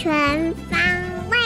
[0.00, 0.10] 全
[0.70, 0.80] 方
[1.30, 1.36] 位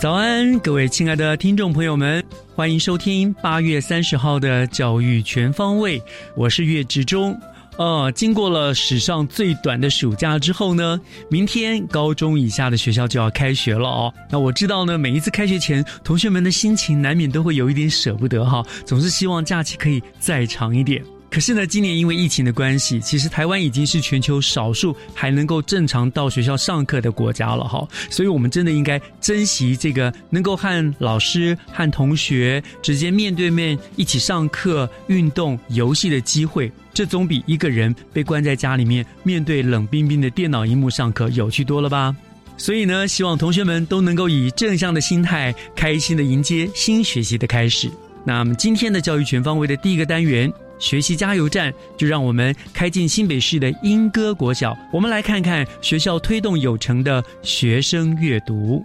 [0.00, 2.20] 早安，各位亲爱的听众朋友们，
[2.56, 6.02] 欢迎收听八月三十号的教育全方位。
[6.34, 7.38] 我是岳志忠。
[7.76, 14.12] 呃，经过了史上最短的暑假之后呢，明天高中以下的学校就要开学了哦。
[14.28, 21.00] 那我知道呢，每一次开学前，同学们的心情难免都会有一点舍不得哈，总是希望假期可以再长一点。
[21.36, 27.86] 可是呢，今年因为疫情的关系，其实台湾已经是全球少数还能够正常到学校上课的国家了哈。
[28.08, 36.72] 所以，我们真的应该珍惜这个能够和老师、和同学直接面对面一起上课、运动、游戏的机会。
[36.94, 42.16] 这总比一个人被关在家里面，面对冷冰冰的电脑荧幕上课有趣多了吧？
[42.56, 47.90] 所以呢，希望同学们都能够以正向的心态，开心的迎接新学习的开始。
[48.24, 50.50] 那么，今天的教育全方位的第一个单元。
[50.78, 54.76] 学习加油站，就让我们开进新北市的莺歌国小。
[54.92, 58.84] 我们来看看学校推动有成的学生阅读。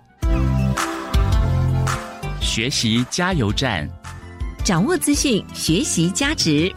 [2.40, 3.88] 学习加油站，
[4.64, 6.72] 掌握资讯，学习加值。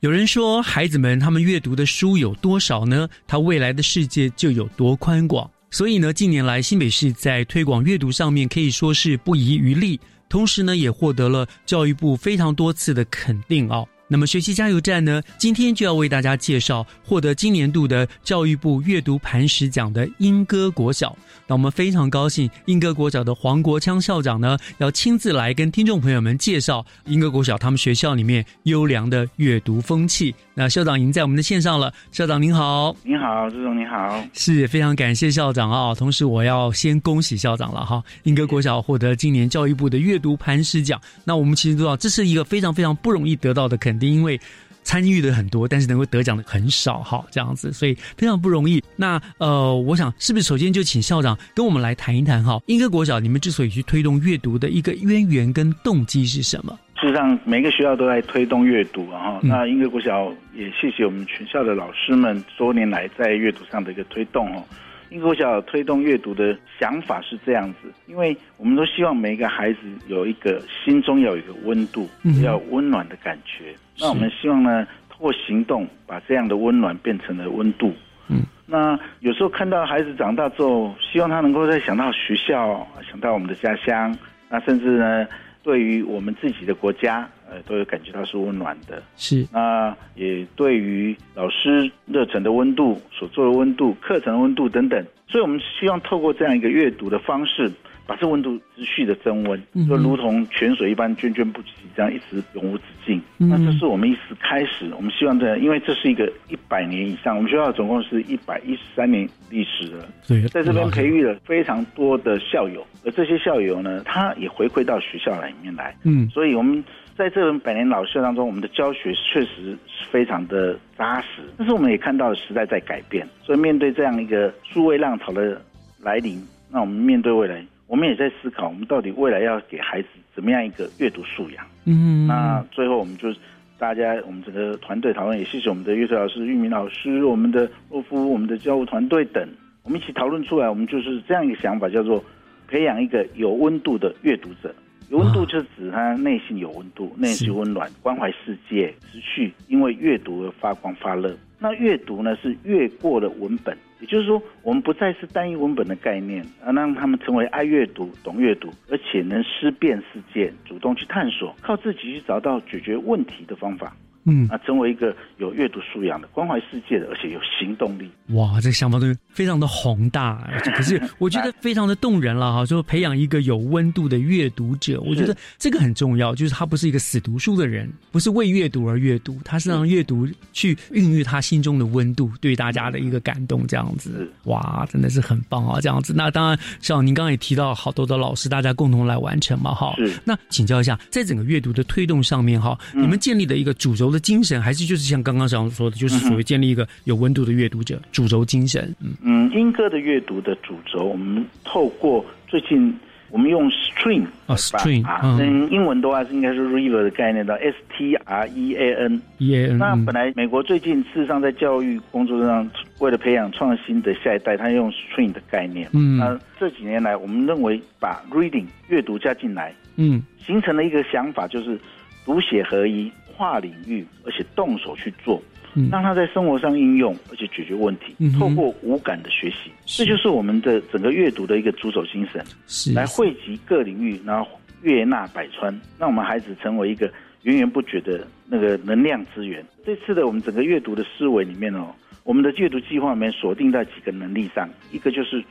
[0.00, 3.08] 有人说，孩子们他们阅读的书有多少呢？
[3.26, 5.50] 他未来的世界就有多宽广。
[5.70, 9.98] 所以呢，近年来新北市在推广阅读上面可以说是不遗余力。
[10.28, 13.86] 同时呢，也获得了教育部非常多次的肯定哦。
[14.14, 21.16] 那么学习加油站呢，今天就要为大家介绍获得今年度的教育部阅读磐石奖的莺歌国小。
[21.48, 30.32] 那我们非常高兴，莺歌国小的黄国昌校长呢，要亲自来跟听众朋友们介绍莺歌国小他们学校里面优良的阅读风气。
[30.54, 35.92] 那校长已经在我们的线上了，校长您好，您好，朱总您好，是非常感谢校长啊！
[35.92, 41.00] 同时我要先恭喜校长了哈，英歌国小获得今年教育部的阅读磐石奖。
[41.24, 44.40] 那我们其实知道，这是一个非常非常不容易得到的肯定，因为
[44.82, 48.82] 参与的很多，但是能够得奖的很少哈，这样子，所以非常不容易。
[48.96, 56.78] 那呃，我想是不是首先就请校长跟我们来谈一谈哈，英歌国小你们之所以去推动阅读的一个渊源跟动机是什么？
[57.00, 64.62] 事实上，每个学校都在推动阅读，然后那英歌国小也谢谢我们全校的老师们多年来在阅读上的一个推动哦。
[65.10, 69.78] 英歌国小推动阅读的想法是这样子，因为我们都希望每一个孩子
[70.08, 72.08] 有一个心中要有一个温度，
[72.42, 73.74] 要温暖的感觉。
[73.98, 77.92] 那我们希望呢，通过行动把这样的温暖变成了温度。
[78.28, 84.16] 嗯，那有时候看到孩子长大之后，希望他能够再想到学校，想到我们的家乡，
[84.48, 85.26] 那甚至呢。
[85.64, 89.02] 对于我们自己的国家，呃，都有感觉到是温暖的。
[89.16, 97.72] 是，那也对于老师热忱的温度、所做的温度、课程的温度等等，所以我们希望透过这样一个阅读的方式。
[98.06, 103.20] 把这温度持续的增温，就如同泉水一般涓涓不息，这样一直永无止境。
[103.38, 115.96] 那这是我们一时开始，我们希望这，因为这是一个一百年以上，我们学校总共是一百一十三年历史的，对，在这边培育了非常多的校友，而这些校友呢，他也回馈到学校里面来。
[116.04, 116.84] 嗯，所以我们
[117.16, 121.40] 在这百年老校当中，我们的教学确实是非常的扎实。
[121.56, 125.58] 但是我们也看到时代在改变，所以面对这样一个数位浪潮的
[126.02, 126.38] 来临，
[126.70, 127.64] 那我们面对未来。
[127.94, 131.64] 我们也在思考，我们到底未来要给孩子怎么样一个阅读素养？
[131.84, 133.32] 嗯，那最后我们就
[133.78, 139.48] 大家，我们整个团队讨论，也谢谢我们的阅读老师玉明老师，我们的洛夫，我们的教务团队等，
[139.84, 142.20] 我们一起讨论出来，我们就是这样一个想法，叫做
[142.66, 144.74] 培养一个有温度的阅读者。
[145.08, 151.32] 有温度就是指他内心有温度，内心温暖，关怀世界，持续因为阅读而发光发热。
[151.60, 163.96] 那阅读呢是越过了文本，也就是说，我们不再是单一文本的概念，而让他们成为爱阅读、懂阅读，而且能思辨世界，主动去探索，靠自己去找到解决问题的方法。
[164.26, 168.10] 嗯，啊，成为一个有阅读素养的、关怀世界的，而且有行动力。
[168.28, 170.42] 哇，这个想法都非常的宏大，
[170.74, 172.64] 可是我觉得非常的动人了哈。
[172.64, 176.34] 说培养一个有温度的阅读者，我觉得这个很重要。
[176.34, 184.26] 就是他不是一个死读书的人，不是为阅读而阅读，他是让阅读去孕育他心中的温度，对大家的一个感动，这样子。
[184.44, 186.14] 哇，真的是很棒啊，这样子。
[186.16, 189.94] 那当然，像您刚刚也提到，好多的老师大家共同来完成嘛，哈。
[189.98, 190.18] 是。
[190.24, 194.13] 那请教一下，在整个阅读的推动上面，哈，你们建立的一个主轴。
[194.14, 198.94] 的精神还是就是像刚刚想说的，就是所谓建立一个有温度的阅读者主轴精神。
[199.00, 202.96] 嗯嗯，英歌的阅读的主轴，我们透过最近
[203.30, 209.78] 我们用 stream 啊 stream 啊，嗯，英文的话是应该是 river 的概念的 S T R E A N E A N。
[209.78, 212.70] 那本来美国最近事实上在教育工作上，
[213.00, 215.88] 为了培养创新的下一代，他用 stream 的概念。
[215.92, 221.76] 嗯，那这几年来，我们认为把 reading 阅读加进来，嗯，形成了一个想法，就是
[222.24, 223.10] 读写合一。
[223.36, 225.42] 跨领域，而且动手去做，
[225.90, 228.14] 让他在生活上应用，而且解决问题。
[228.38, 232.44] 透过无感的学习，这就是我们的整个阅读的一个主手精神。
[232.66, 234.48] 是来汇集各领域，然后
[234.82, 239.64] 悦纳百川，让我们孩子成为一个源源不绝的那个能量资源。
[239.84, 245.42] 这次的我们整个阅读的思维里面哦，我们的阅读计划里面锁定在几个能力上，一个就是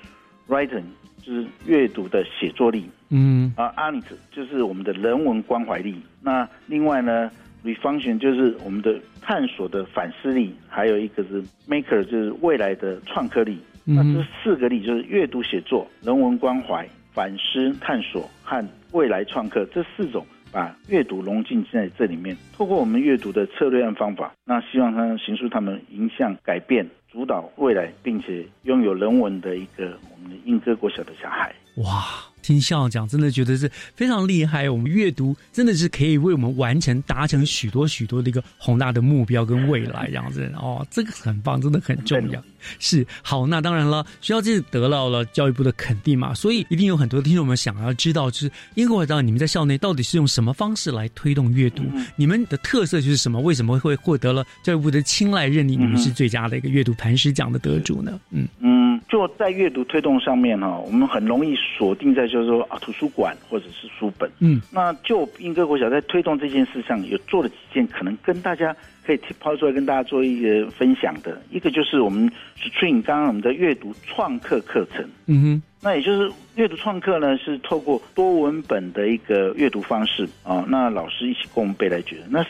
[0.48, 0.84] writing，
[1.22, 2.90] 就是阅读的写作力。
[3.10, 5.96] 嗯，啊 i t 就是我们的人文关怀力。
[6.20, 7.30] 那另外呢
[7.64, 13.60] ？Refunction 就是我们的探索的反思力，还有一个是 Maker，就是未来的创客力。
[13.86, 22.36] 那这四个力就是阅读、写作、人文关怀、反思、探索和未来创客这四种，把阅读融进在这里面。
[22.56, 31.54] 透过我们阅读的策略和方法，那希望它形塑他们影响、改变、主导未来，并且拥有人文的一个我们的英歌国小的小孩。
[31.78, 32.33] 哇！
[32.44, 34.70] 听校长讲，真的觉得是非常厉害。
[34.70, 42.44] 我们阅读真的是可以为我们完成达成许多许多的一个宏大的目标跟未来这样子哦，这个很棒，真的很重要。
[42.80, 51.84] 是好，那当然了，学校这次得到了教育部的肯定嘛，所以一定有很多听众们想要知道，就是英国知道你们在校内到底是用什么方式来推动阅读？
[52.16, 53.40] 你们的特色就是什么？
[53.40, 58.20] 为什么会获得了教育部的青睐，认定你们是最佳的一个阅读磐石奖的得主呢？
[58.32, 64.28] 嗯嗯，就在阅读推动上面哈，我们很容易锁定在就是说啊，图书馆或者是书本。
[64.40, 68.76] 嗯，那就英歌国小在推动这件事上有做了几件，可能跟大家。
[69.06, 82.42] 可以抛出来跟大家做一个分享的，一个就是我们 Stream 刚刚我们的阅读创客课程，嗯哼，那也就是阅读创客呢，是透过多文本的一个阅读方式啊，那老师一起共背来觉得，那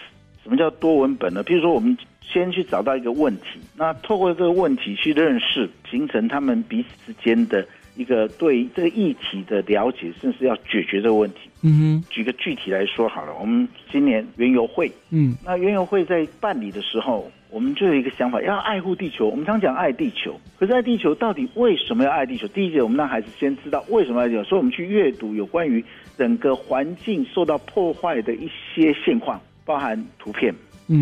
[0.44, 1.42] 什么叫多文本呢？
[1.42, 7.66] 比如说我们先去找到一个问题，那透过这个问题去认识，形成他们彼此之间的。
[7.96, 11.42] 一个对这个议题的了解，甚至要解决这个问题。
[11.62, 19.28] 嗯哼，举个具体来说好了，我们今年原油会，嗯，那原油会在办理的时候，我们就有一个想法，要爱护地球。
[19.28, 22.48] 我们常讲爱地球，可是爱地球到底为什么要爱地球？
[22.48, 25.86] 第一节我们让孩子先知道为什么爱地球，所以我们去阅读有关于
[26.18, 30.52] 整个环境受到破坏的一些现况，包含图片，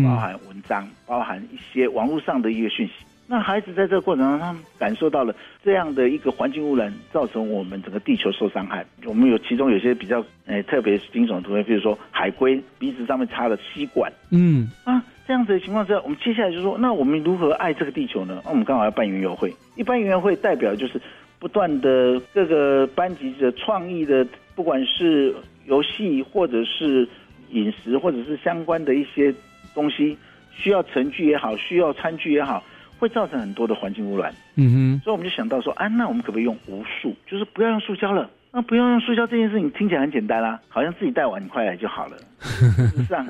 [0.04, 2.92] 包含文章，包含一些网络上的一个讯息。
[3.26, 5.34] 那孩子在这个过程中，他们感受到了
[5.64, 8.84] 这样的一个环境污染，造成我们整个地球受伤害。
[9.04, 18.42] 我们有其中有些比较诶特别惊悚的图片，比如说海龟鼻子上面插了吸管，嗯啊这样子的情况之下，我们接下来就说，那我们如何爱这个地球呢？
[18.44, 21.00] 那我们刚好要办园游会，一般园游会代表就是
[21.38, 25.34] 不断的各个班级的创意的，不管是
[25.66, 27.08] 游戏或者是
[27.52, 29.32] 饮食或者是相关的一些
[29.74, 30.16] 东西，
[30.52, 32.62] 需要程序也好，需要餐具也好。
[32.98, 38.30] 会造成很多的环境污染，嗯哼，所以我们就想到说，啊，那我们可不可以用无数，就是不要用塑胶了？
[38.52, 42.16] 那不要用塑胶这件事情听起来很简单啦，好像自己带碗筷来就好了。
[42.38, 43.26] 事实上，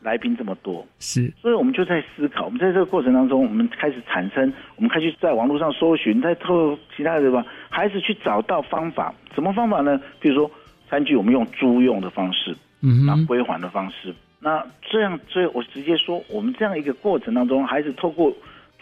[0.00, 9.14] 来宾这么多，是，所以我们就在思考，我们在这个过程当中，我们开始产生，我们开始在网络上搜寻，在透过其他的地方，孩子去找到方法。
[9.34, 10.00] 什么方法呢？
[10.20, 10.50] 比如说
[10.88, 14.14] 餐具，我们用租用的方式，嗯哼，归还的方式。
[14.42, 18.34] 那这样，所以我直接说，我们这样一个过程当中，孩子透过。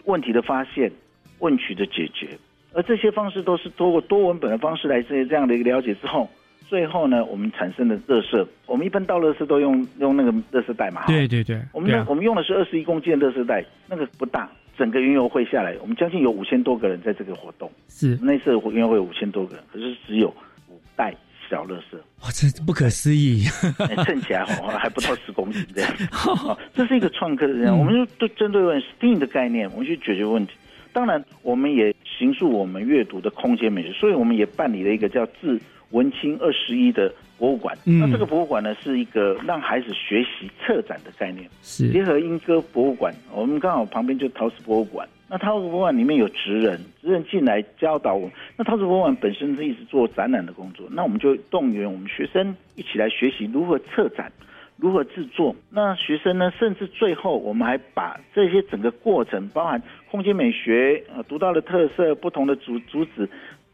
[0.05, 0.91] 问题的发现，
[1.37, 2.35] 问题的解决，
[2.73, 6.27] 而这些方式都是通过多文本的方式来这这样的一个了解之后，
[6.67, 20.29] 最后呢，我们产生的热色，我们一般到热色都用用那个热色袋嘛，对对对，我们我们用的是二十一公斤的热色袋，那个不大，整个云游会下来，我们将近有五千多个人在这个活动，是那次云游会有五千多个人，可是只有
[20.67, 21.13] 五袋
[21.51, 21.97] 小垃圾。
[22.23, 23.43] 哇，这不可思议！
[24.05, 24.45] 称起来
[24.79, 25.93] 还不到十公斤这样。
[26.73, 30.53] 这是一个创客的这样，我们就对针对问 STEAM 的概念，我们去解决问题。
[30.93, 35.59] 当然，我们也形塑我们阅读的空间美学，所以我们也办理了一个叫“致
[35.91, 37.77] 文青二十一”的博物馆。
[37.83, 43.13] 那这个博物馆呢，是一个让孩子学习策展的概念，是结合英歌博物馆。
[43.33, 45.07] 我们刚好旁边就陶瓷博物馆。
[45.31, 48.29] 那陶瓷博物馆里面有职人，职人进来教导我。
[48.57, 54.29] 那陶瓷博物馆本身是一直做展览的工作，那我们就动员我们学生一起来学习如何策展。
[54.75, 55.55] 如何制作？
[55.69, 56.51] 那学生呢？
[56.57, 63.29] 甚至最后，我们还把这些整个过程，包含空间美学、呃独到的特色、不同的主主旨，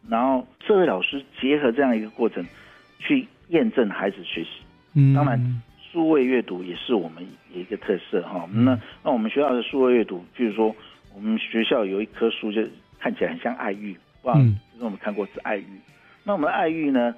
[0.10, 2.46] 然后社会老师结合这样一个过程，
[3.00, 4.50] 去验证孩子学习。
[4.96, 5.62] 嗯，当然，
[5.92, 8.46] 数位阅读也是我们一个特色哈。
[8.54, 10.76] 那那我们学校的数位阅读，譬如说，
[11.18, 12.62] 我们学校有一棵树，就
[13.00, 15.66] 看起来很像爱玉，哇，就是我们看过是爱玉。
[16.24, 17.16] 那我们的爱玉呢？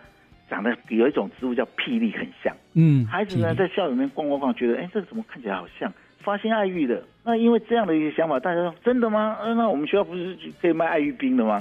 [0.50, 2.56] 长得有一种植物叫霹雳，很像。
[2.74, 7.04] 嗯，孩子呢在校里面逛逛逛，觉得哎，这个怎么看起来好像发现爱玉的？
[7.24, 9.38] 那因为这样的一个想法，大家说真的吗？
[9.56, 11.60] 那我们学校不是可以卖爱玉冰的吗？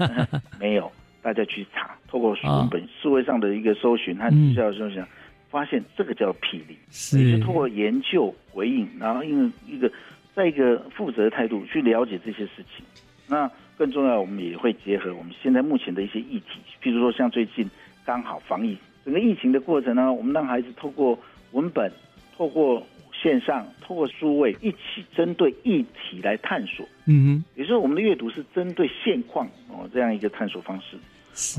[0.60, 0.92] 没有，
[1.22, 5.02] 大家去查，透过书本、数位上的一个搜寻和学校的搜寻，
[5.48, 6.76] 发现这个叫霹雳。
[6.90, 9.90] 是，透过研究回应，然后因为一个
[10.38, 12.84] 在一个负责的态度去了解这些事情。
[13.26, 17.68] 那更重要，我们也会结合我们现在目前的一些议题，譬如说像最近。
[18.08, 21.18] 刚好防疫整个疫情的过程呢，我们让孩子透过
[21.52, 21.92] 文本、
[22.34, 26.88] 透过线上、透过书位一起针对议题来探索。
[27.04, 30.96] 嗯哼，也就是我们的阅读是针对现况哦这样一个探索方式。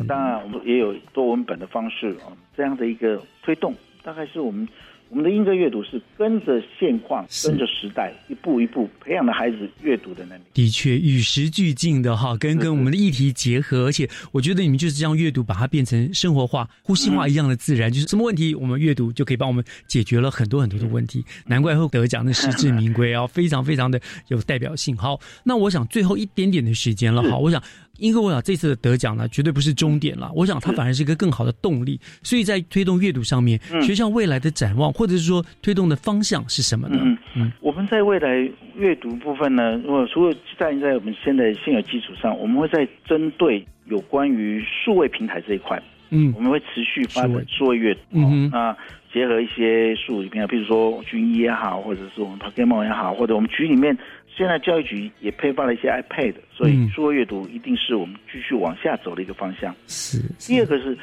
[0.07, 4.67] 当然，我们也有多文本的方式哦这样的一个推动，大概是我们。
[5.10, 10.42] 我们的英歌阅读是跟着现况、跟着时代，一步一步培养的孩子阅读的能力。
[10.54, 17.92] 的确，与时俱进的哈，跟跟我们的议题结合，而且我觉得你们就是这样阅读，把它变成生活化、呼吸化一样的自然。
[17.92, 21.25] 就是什么问题，我们阅读就可以帮我们解决了很多很多的问题。
[21.48, 24.96] 难怪会得奖的实至名归啊，非常非常的有代表性。
[24.96, 27.62] 好，那我想最后一点点的时间了，哈， 我想。
[28.00, 30.32] 因为我想这次的得奖呢，绝对不是终点了。
[30.36, 32.00] 我想它反而是一个更好的动力。
[32.24, 36.98] 所以在推动阅读上面，学校未来的展望，或者是说推动的方向是什么呢？
[37.01, 48.00] 嗯嗯，我们在未来阅读部分呢，如果除了站在我们现在现有基础上，我们会在针对有关于数位平台这一块，嗯，我们会持续发展数位阅读。
[48.13, 48.75] 嗯啊，
[49.13, 53.98] 结合一些数位平台，比如说军医也好，或者是我们 Pokemon 也好，或者我们局里面。
[54.36, 59.75] 现在教育局也配发了一些 iPad，所以数位阅读一定是我们继续往下走的一个方向。
[59.88, 60.19] 是。
[60.39, 60.98] 第二个是，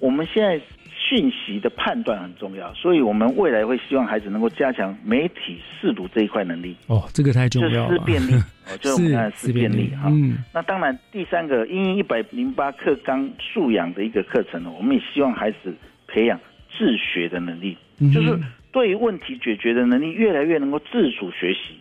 [0.00, 0.60] 我们现在
[0.92, 6.76] 讯息的判断很重要，所以我们未来会希望孩子能够加强媒体视读这一块能力。
[6.88, 7.96] 哦，这个太重要了。
[7.96, 8.32] 思辨力，
[8.80, 10.08] 就是我们看思辨力哈。
[10.10, 10.38] 嗯。
[10.52, 15.74] 那当然，第三个，因一百零八课纲素养的一个课程呢，我们也希望孩子
[16.08, 16.38] 培养
[16.76, 17.76] 自学的能力，
[18.12, 18.38] 就是
[18.72, 21.78] 对于问题解决的能力越来越能够自主学习。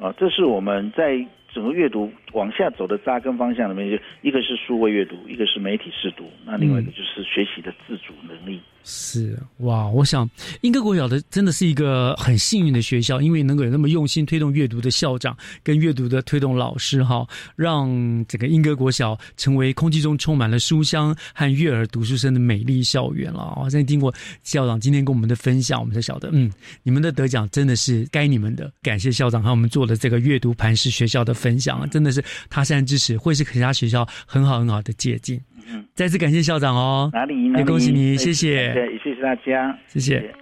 [0.00, 8.60] 啊，这是我们在整个阅读往下走的扎根方向里面，就一个是数位阅读，一个是媒体视读，那另外一个就是学习的自主能力。
[8.82, 10.28] 是哇，我想
[10.62, 17.26] 英歌国小的真的是一个很幸运的学校，因为能够有那么用心推动阅读的校长跟阅读的推动老师哈，
[17.56, 17.90] 让
[18.26, 23.68] 整个英歌国小成为空气中充满了书香和悦耳读书声的美丽校园了啊！
[23.68, 26.50] 在经过校长今天跟我们的分享，我们才晓得，嗯，
[26.82, 28.72] 你们的得奖真的是该你们的。
[28.82, 35.40] 感谢校长和我们做的这个阅读磐石学校的分享，真的是他山之石，会是其他学校很好很好的借鉴。
[35.72, 37.52] 嗯，再次感谢校长哦，哪里？
[37.56, 40.34] 也恭喜你，谢谢，对，谢谢大家，谢谢。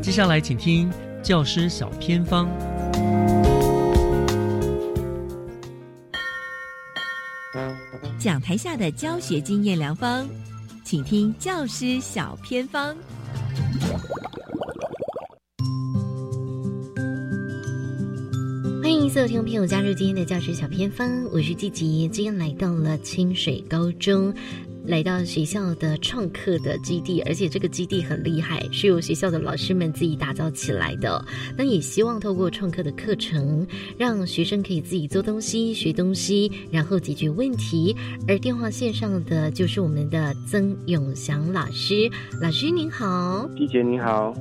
[0.00, 0.90] 接下来请听
[1.22, 2.48] 教师小偏方。
[8.18, 10.28] 讲台下的教学经验良方，
[10.84, 12.96] 请听教师小偏方。
[19.12, 24.32] 所有听众朋友加入今天的教学小偏方，我是季吉，今天来到了清水高中，
[24.86, 31.22] 来到学校的创客的基地，而且这个基地很厉害，是由学校的老师们自己打造起来的。
[31.58, 33.66] 那也希望透过创客的课程，
[33.98, 37.94] 让学生可以自己做东西、学东西，然后解决问题。
[38.26, 44.34] 而电话线上的就是我们的曾永祥老师，老师您好，季姐你好。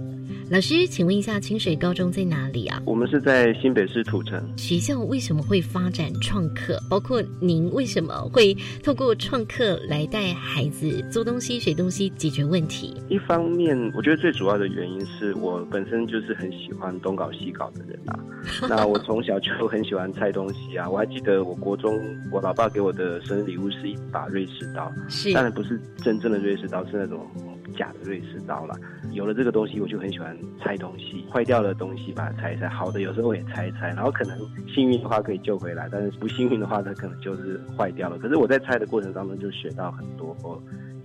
[0.50, 2.81] 老师，请问一下，清水高中在哪里啊？
[2.85, 4.41] 我们是在新北市土城。
[4.57, 6.77] 学校为什么会发展创客？
[6.89, 12.93] 包括您为什么会透过创客来带孩子做东西、学东西、解决问题？
[13.09, 18.19] 一方面，我觉得最主要的原因是我本身就是很喜欢东搞西搞的人啊。
[18.67, 20.89] 那我从小就很喜欢拆东西啊。
[20.89, 21.97] 我还记得我国中，
[22.31, 27.25] 我老爸给我的生日礼物是一把瑞士刀，是当然不是真正的瑞士刀，是那种。
[27.73, 28.75] 假的瑞士刀了，
[29.11, 34.37] 有了这个东西，我就很喜欢拆东西，坏掉的东西把它拆一拆，好的有时候也拆一拆，然后可能
[34.67, 38.17] 幸运的话可以救回来，但是不幸运的话，它可能就是坏掉了。
[38.17, 40.31] 可是我在拆的过程当中就学到很多。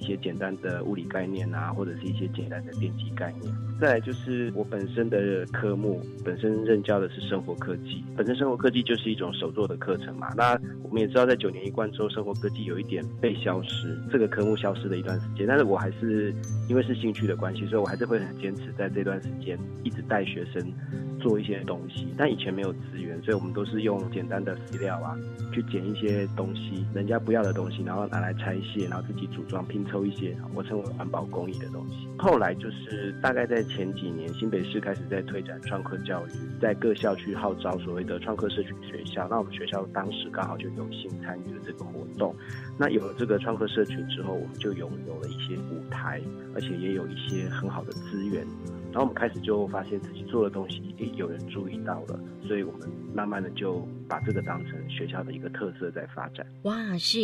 [0.07, 3.53] 一些简单的物理概念啊，或者是一些简单的电机概念。
[3.81, 10.29] 再来就是我本身的科目，本身任教的是生活科技，本身生活科技就是一种手作的课程嘛。
[10.37, 15.45] 那我们也知道，在九年一贯之后，生活科技有一点被消失，这个科目消失了一段时间。
[15.45, 16.33] 但是我还是
[16.69, 20.73] 因为是兴趣的关系，所以我还是会很坚持在这段时间一直带学生。
[21.19, 25.17] 做一些东西，但以前没有资源，所以我们都是用简单的肥料啊，
[25.53, 32.09] 去捡一些东西，人家不要的东西，然后拿来拆卸，然后自己组装拼凑一些我称为环保公益的东西。
[32.19, 39.27] 后来就是大概在前几年，新北市开始在推展创客教育，在各校区号召所谓的创客社群学校。
[39.31, 42.35] 那我们学校当时刚好就有幸参与了这个活动。
[42.79, 46.21] 那有了这个创客社群之后，我们就拥有了一些舞台，
[46.55, 48.47] 而且也有一些很好的资源。
[48.93, 56.47] 然后我们开始就发现自己做的东西，诶，有人注意到了，所以我们慢慢的就把这个当成学校的一个特色在发展。
[56.63, 57.19] 哇，是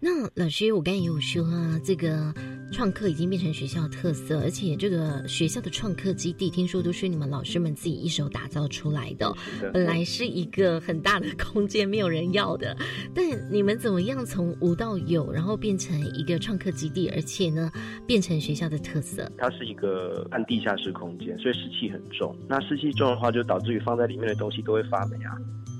[0.00, 2.32] 那老师，我刚才也有说啊，这个
[2.72, 9.32] 创客已经变成学校特色，而且这个学校的创客基地，听说都是你们老师们自己一手打造出来的。
[9.72, 12.76] 本来是一个很大的空间，没有人要的，
[13.14, 17.70] 但你们怎么样从无到有，然后变成一个创客基地，而且呢，
[18.06, 19.30] 变成学校的特色？
[19.38, 21.36] 它是一个按地下室空间。
[21.38, 25.36] 所以湿气很重，那湿气重的话，就导致于放在里面的东西都会发霉啊。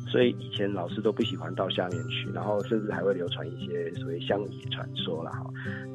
[0.07, 5.45] 所以以前老师都不喜欢到下面去，然后甚至还会流传一些所谓乡野传说了哈。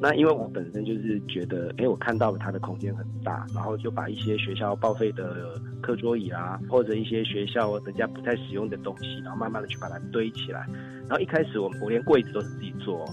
[0.00, 10.68] 那因为我本身就是觉得，哎，我看到了它的空间很大，然后就把一些学校报废的课桌椅啊，或者一些学校人家不太使用的东西，然后慢慢的去把它堆起来。
[11.08, 13.04] 然后一开始我我连柜子都是自己做。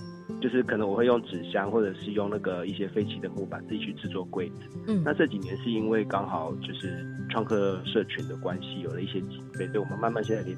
[0.41, 4.55] 就是可能我会用纸箱，或者是用那个一些废弃的木板自己去制作柜子。
[4.87, 10.55] 嗯，那这几年是因为刚好就是创客社群的关系，有了一些经费，所以我们慢慢现在连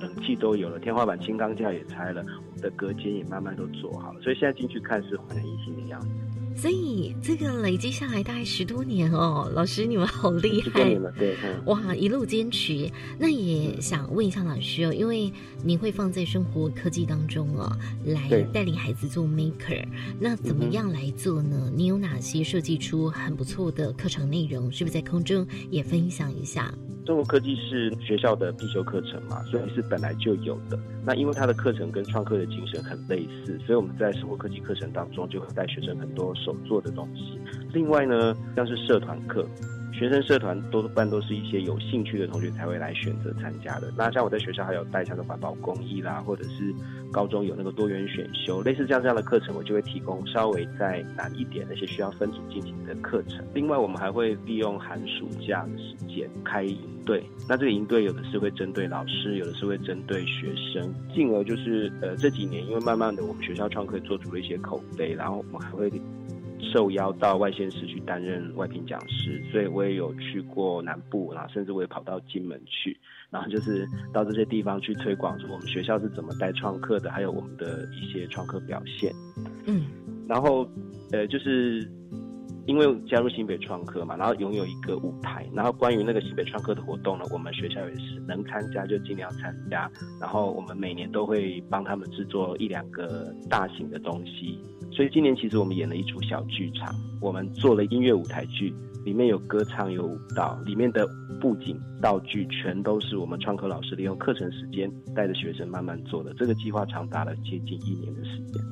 [0.00, 6.08] 冷气都有了，天花板轻钢架也拆了，我们的隔间也慢慢都做好了，所以现在进去看是焕然一新的样子。
[6.56, 12.90] 所以这个累积下来大概十多年哦，老师你们好厉害，对，哇，一路坚持。
[13.18, 17.70] 那也想问一下老师哦，因为您会放在生活科技当中哦，
[18.04, 19.86] 来带领孩子做 maker，
[20.18, 21.70] 那怎么样来做呢？
[21.74, 24.70] 你有哪些设计出很不错的课程内容？
[24.72, 26.74] 是不是在空中也分享一下？
[27.10, 30.78] 生活科技是学校的必修课程嘛，所以是本来就有的。
[31.04, 37.36] 那因为它的课程跟创客的精神很类似，所以我们在生活科技课程当中就会带学生很多手做的东西。
[37.72, 39.44] 另外呢，像是社团课。
[40.00, 43.92] 学生社团多半都是一些有兴趣的同学才会来选择参加的。
[43.94, 46.74] 那像我在学校还有带像的环保公益啦，或者是
[47.12, 53.44] 高中有那个多元选修，类似像这样的课程，我就会提供稍微再难一点那些需要分组进行的课程。
[53.52, 57.22] 另外，我们还会利用寒暑假的时间开营队。
[57.46, 65.92] 那这个营队有的是会针对老师，有的是会针对学生，进而就是呃这几年因为慢慢的我们学校创客做出了一些口碑，然后我们还会。
[66.72, 72.96] 受邀到外县市去担任外聘讲师，所以我也有去过南部，然后甚至我也跑到金门去，
[73.30, 79.12] 然后就是到这些地方去推广，说我们学校是怎么带创客的，还有我们的一些创客表现。
[79.66, 79.84] 嗯，
[80.28, 80.68] 然后
[81.12, 81.88] 呃，就是
[82.66, 94.58] 因为加入新北创客嘛，然后拥有一个舞台，然后关于那个新北创客的活动呢，我们学校也是能参加就尽量参加，然后我们每年都会帮他们制作一两个大型的东西。
[95.00, 98.70] 所以今年其实我们演了一出小剧场，我们做了音乐舞台剧，
[99.02, 101.08] 里面有歌唱有舞蹈，里面的
[101.40, 106.34] 布景道具全都是我们创客老师利用课程时间带着学生慢慢做的。
[106.34, 108.62] 这个计划长达了接近一年的时间。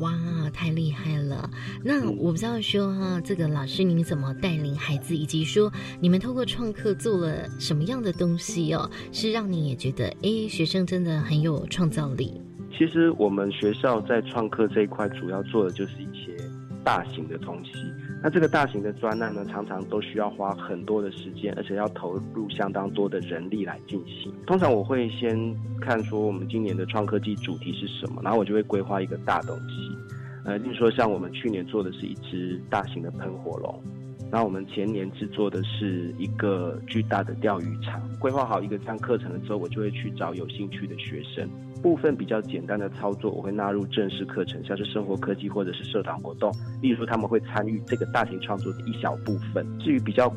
[0.00, 0.12] 哇，
[0.52, 1.50] 太厉害了！
[1.84, 12.40] 那我不知道说哈，这个老师您怎么带领孩子，以及说你们透过创客做了什么样的东西哦，是让你也觉得哎，学生真的很有创造力。
[12.76, 16.36] 其实我们学校在创客这一块主要做的就是一些
[16.82, 17.72] 大型的东西。
[18.22, 24.32] 那这个大型的专案呢，常常都需要花很多的时间，而且要投入相当多的人力来进行。
[24.46, 29.96] 通常我会先看说我们今年的创科技主题是什么，然后我就会规划一个大东西。
[30.44, 33.82] 呃，例如说像我们去年做的是一只大型的喷火龙。
[34.32, 38.02] 然后我们前年制作的是一个巨大的钓鱼场。
[38.18, 41.48] 规划好一个这样课程了之后，我就会去找有兴趣的学生。
[41.84, 46.50] 部分比较简单的操作，我会纳入正式课程，像是生活科技或者是社团活动。
[46.80, 49.66] 例如，他们会参与这个大型创作的一小部分。
[49.80, 50.34] 至于比较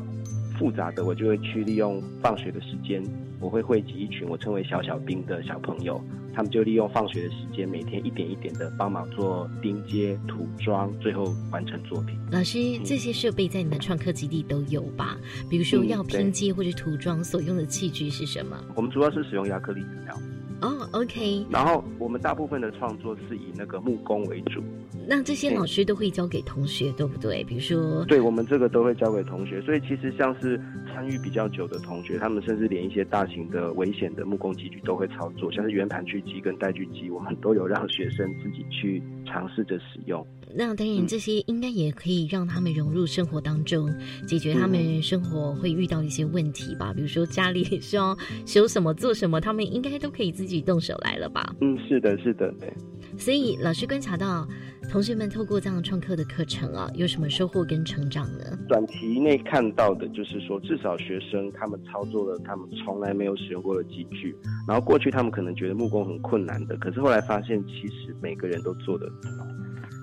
[0.58, 3.02] 复杂的，我就会去利用放学的时间，
[3.40, 5.98] 我会汇集一群我称为小小兵的小朋友，
[6.34, 12.14] 他们就利用放学的时间，每天一点一点的帮忙做钉接、涂装，最后完成作品。
[12.30, 15.16] 老师，这些设备在你的创客基地都有吧？
[15.48, 18.62] 比如说要拼接或者涂装所用的器具是什么？
[18.74, 20.18] 我们主要是使用亚克力材料。
[20.60, 21.46] 哦，OK。
[21.50, 24.62] 然后我们大部分的创作是以那个木工为主。
[25.06, 27.44] 那这些老师都会交给同学，对不对？
[27.44, 29.60] 比如说，对我们这个都会交给同学。
[29.62, 30.60] 所以其实像是
[30.92, 40.26] 参与比较久的同学，他们甚至连一些大型的危险的木工机具都会操作，像是圆盘锯机跟带锯机，我们都有让学生自己去尝试着使用。
[40.54, 43.92] 那当然，这些应该也可以让他们融入生活当中，
[44.26, 46.92] 解决他们生活会遇到一些问题吧。
[46.94, 51.54] 比如说家里需要修什么、做什么，他们应该都可以自己动手来了吧？
[51.60, 52.72] 嗯，是的，是的，对。
[53.16, 54.46] 所以老师观察到，
[54.90, 58.44] 同学们透过这样创客的课程啊，有什么收获跟成长呢？
[58.68, 64.36] 短期内看到的就是说，至少学生他们操作了他们从来没有使用过的机具，
[64.68, 69.47] 然后过去他们可能觉得木工很困难的，可是后来发现其实每个人都做得到。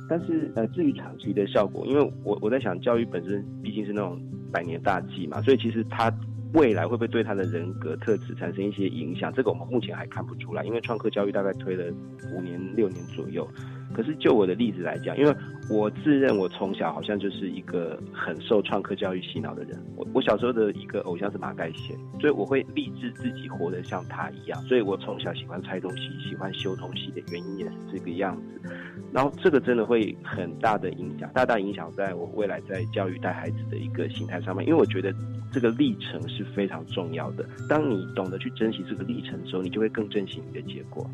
[0.07, 4.19] 但是呃，至于长期的效果，因为我我在想，教育本身毕竟是那种
[4.51, 6.11] 百年大计嘛，所以其实它
[6.53, 11.85] 未来会不会对他的人格特质产生一些影响，这个我们目前还看不出来，因为创客教育大概推了
[12.33, 13.47] 五年六年左右。
[13.95, 15.33] 可是就我的例子来讲，因为
[15.69, 19.81] 我自认我从小好像就是一个很受创客教育洗脑的人。
[19.95, 24.61] 我我小时候的一个偶像是马盖先，所以我会立志自己活得像他一样。
[24.63, 28.69] 所以我从小喜欢拆东西、喜欢修东西的原因也是这个样子。
[29.13, 34.67] 然后这个真的会很大的影响，大大影响在我未来在教育带孩子的一个心态上面。
[34.67, 35.13] 因为我觉得
[35.53, 37.47] 这个历程是非常重要的。
[37.69, 41.09] 当你懂得去珍惜这个历程的时候，你就会更珍惜你的结果。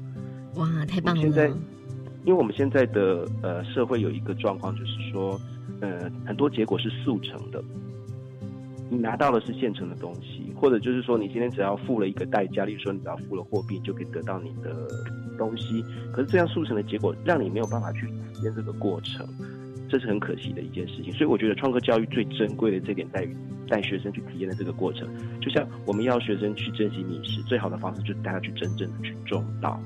[0.55, 1.21] 哇，太棒了！
[1.21, 1.51] 现在。
[2.23, 5.39] 因为我们现在的呃社会有一个状况，就是说，
[5.81, 7.63] 呃，很多结果是速成的，
[8.91, 14.87] 你拿到的是现成的东西，或者就是说，你今天只要付了一个代价，例如说你只要付了货币，就可以得到你的
[15.37, 15.83] 东西。
[16.13, 19.27] 可是这样速成的结果，让你没有办法去体验这个过程，
[19.89, 21.11] 这是很可惜的一件事情。
[21.13, 23.35] 所以我觉得创客教育最珍贵的这点在于
[23.67, 25.09] 带学生去体验的这个过程。
[25.41, 29.79] 就像我们要学生去珍惜米食，最好的方式就是带他去真正的去种稻。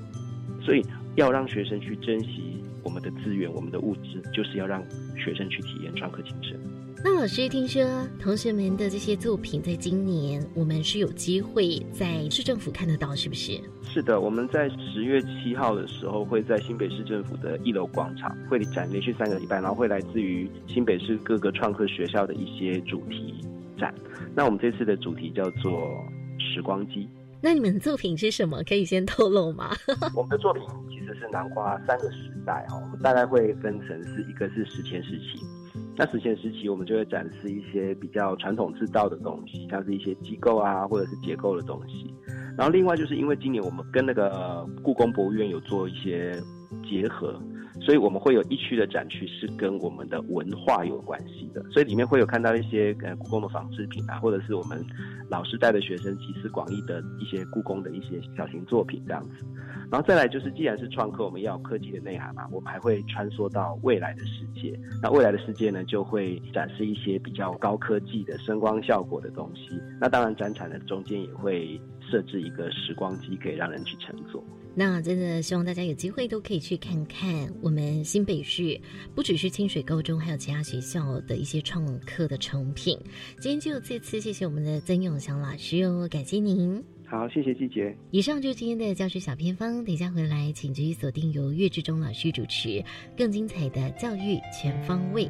[0.62, 0.84] 所以。
[1.15, 4.84] 要让学生去珍惜我们的资源、我们的物资，就是要让
[5.17, 6.60] 学生去体验创客精神。
[7.04, 7.84] 那老师听说
[8.19, 13.60] 同学们的这些作品，在今年我们是有机会在市政府看得到，是不是？
[13.84, 23.36] 是的，我们在十月七号的时候会在新北市政府的一楼广场会展，连续三个礼拜，然后会来自于新北市各个创客学校的一些主题
[23.78, 23.93] 展。
[24.34, 26.04] 那我们这次的主题叫做
[26.39, 27.08] 时光机。
[27.39, 28.63] 那你们的作品是什么？
[28.63, 29.75] 可以先透露吗？
[30.15, 30.63] 我们的作品
[31.31, 35.45] 南瓜三个时代哦，我们大概会分成是一个是史前时期，
[35.95, 42.13] 那史前时期我们就会展示一些比较传统制造的东西，像是一些机构啊或者是结构的东西。
[42.57, 46.41] 然后另外就是因为今年我们跟那个故宫博物院有做一些
[46.88, 47.39] 结合。
[47.86, 54.84] 所以我们会有一区的展区是跟我们的文化有关系的，所以里面会有看到一些呃故宫的仿制品啊，或者是我们
[55.30, 59.45] 老师带的学生集思广益的一些故宫的一些小型作品这样子。
[59.91, 64.78] 然后再来就是，既然是创客，我们要有科技的内涵嘛，我们还会穿梭到未来的世界。
[65.00, 69.80] 那未来的世界呢，就会展示一些比较高科技的声光效果的东西。
[70.02, 74.43] 那当然，展场的中间也会设置一个时光机，可以让人去乘坐。
[74.77, 78.79] 那真的希望大家有机会都可以去看看我们新北市，
[79.15, 82.99] 不只是清水高中，还有其他学校的一些创客的成品。
[83.39, 86.83] 今天就再次谢谢我们的曾永祥老师哦，感谢您。
[87.07, 87.95] 好，谢谢季杰。
[88.11, 92.83] 以上就是今天的教学小偏方，等一下回来请继续锁定由岳志忠老师主持
[93.15, 95.29] 更精彩的教育全方位。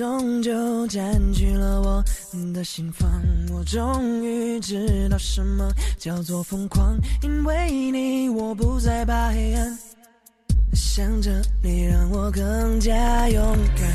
[0.00, 2.02] 终究占据了我
[2.54, 9.78] 的心房，我终于知道什么叫做疯狂，因为你我不再怕黑暗，
[10.72, 11.30] 想着
[11.62, 13.92] 你让我更加勇敢。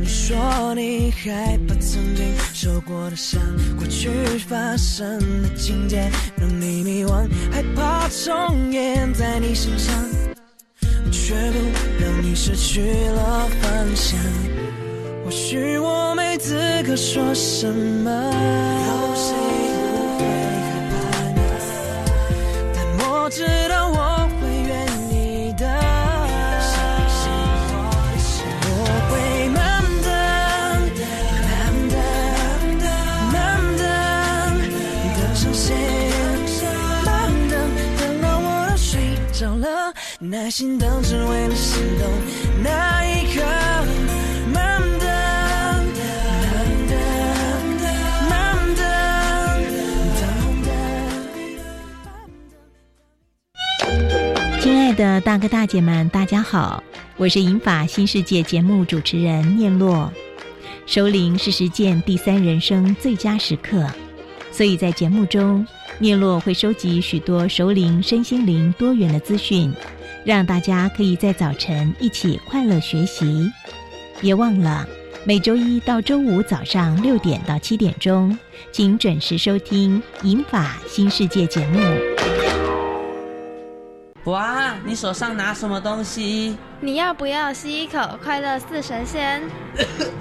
[0.00, 3.42] 你说你害怕曾经受过的伤，
[3.76, 4.08] 过去
[4.46, 9.92] 发生的情节让你迷惘，害怕重演在你身上，
[11.10, 11.58] 却不
[12.00, 14.16] 让你失去了方向。
[15.24, 16.54] 或许我没资
[16.86, 18.10] 格说什么，
[22.74, 25.64] 但我知道我会愿意的。
[28.66, 29.12] 我会
[29.48, 30.12] 慢等，
[31.48, 31.48] 慢
[31.88, 31.96] 等，
[33.32, 33.34] 慢
[33.78, 33.82] 等，
[35.16, 35.64] 等上天。
[37.06, 37.08] 慢
[37.48, 37.52] 等，
[37.98, 39.66] 等到我都睡着了，
[40.18, 42.06] 耐心等只为了心动
[42.62, 43.03] 那。
[54.94, 56.82] 的大哥大姐们，大家好，
[57.16, 60.12] 我是银法新世界节目主持人念洛。
[60.86, 63.88] 收灵是实践第三人生最佳时刻，
[64.52, 65.66] 所以在节目中，
[65.98, 69.72] 念洛会收集许多熟灵身心灵多元的资讯，
[70.24, 73.50] 让大家可以在早晨一起快乐学习。
[74.20, 74.86] 别忘了
[75.24, 78.36] 每周一到周五早上六点到七点钟，
[78.70, 82.13] 请准时收听《银法新世界》节目。
[84.24, 86.56] 哇，你手上拿什么东西？
[86.80, 89.42] 你要不要吸一口快乐似神仙？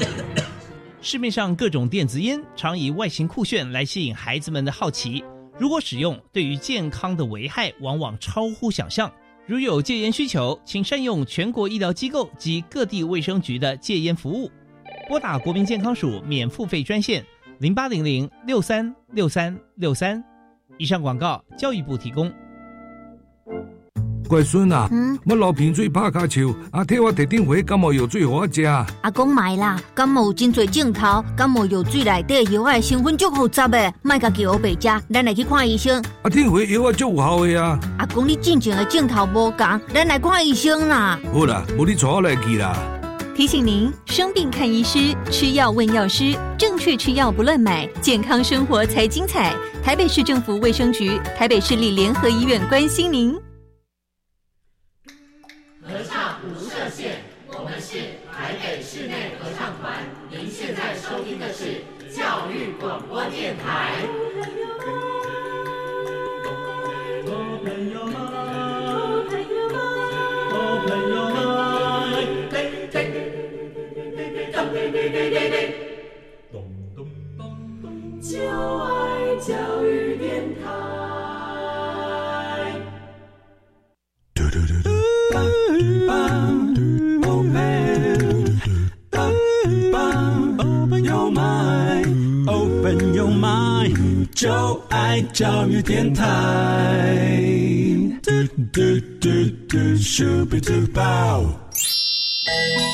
[1.00, 5.24] 市面上各种电子烟常以外形酷炫来吸引孩子们的好奇，
[5.58, 9.10] 如果使用，对于健康的危害往往超乎想象。
[9.46, 14.52] 如有戒烟需求，请善用全国医疗机构及各地卫生局的戒烟服务，
[15.08, 17.26] 拨打国民健康署免付费专线
[17.60, 20.22] 零八零零六三六三六三。
[20.78, 22.30] 以上广告，教育部提供。
[24.28, 28.64] 乖孙啊，嗯我流鼻水拍卡球，阿替我特定回感冒药水给我食。
[28.64, 36.04] 阿公买啦，感冒有真多镜头，感冒药水内底药的成分足复杂诶，卖家叫我白食，咱来去看医生。
[36.24, 37.80] 阿听回药啊足有效诶啊。
[38.00, 41.20] 阿公你进前的镜头无共，咱来看医生啦。
[41.32, 42.78] 好啦，无你带我来去啦。
[43.36, 49.56] 提醒您：生病看医师，吃药问药师，正确吃药不乱买，健康生活才精彩。
[49.84, 53.34] 台北市政府卫生局、台北市立联合医院关心您。
[55.82, 57.98] 合唱无设限，我们是
[58.32, 60.06] 台北室内合唱团。
[60.30, 61.84] 您现在收听的是
[62.16, 63.94] 教育广播电台。
[78.20, 78.40] 就
[78.80, 80.94] 爱教育电台。
[94.36, 96.26] 就爱教育电台。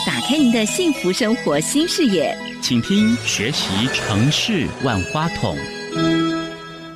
[0.05, 5.57] 打开您的幸福生活新视野，请听学习城市万花筒。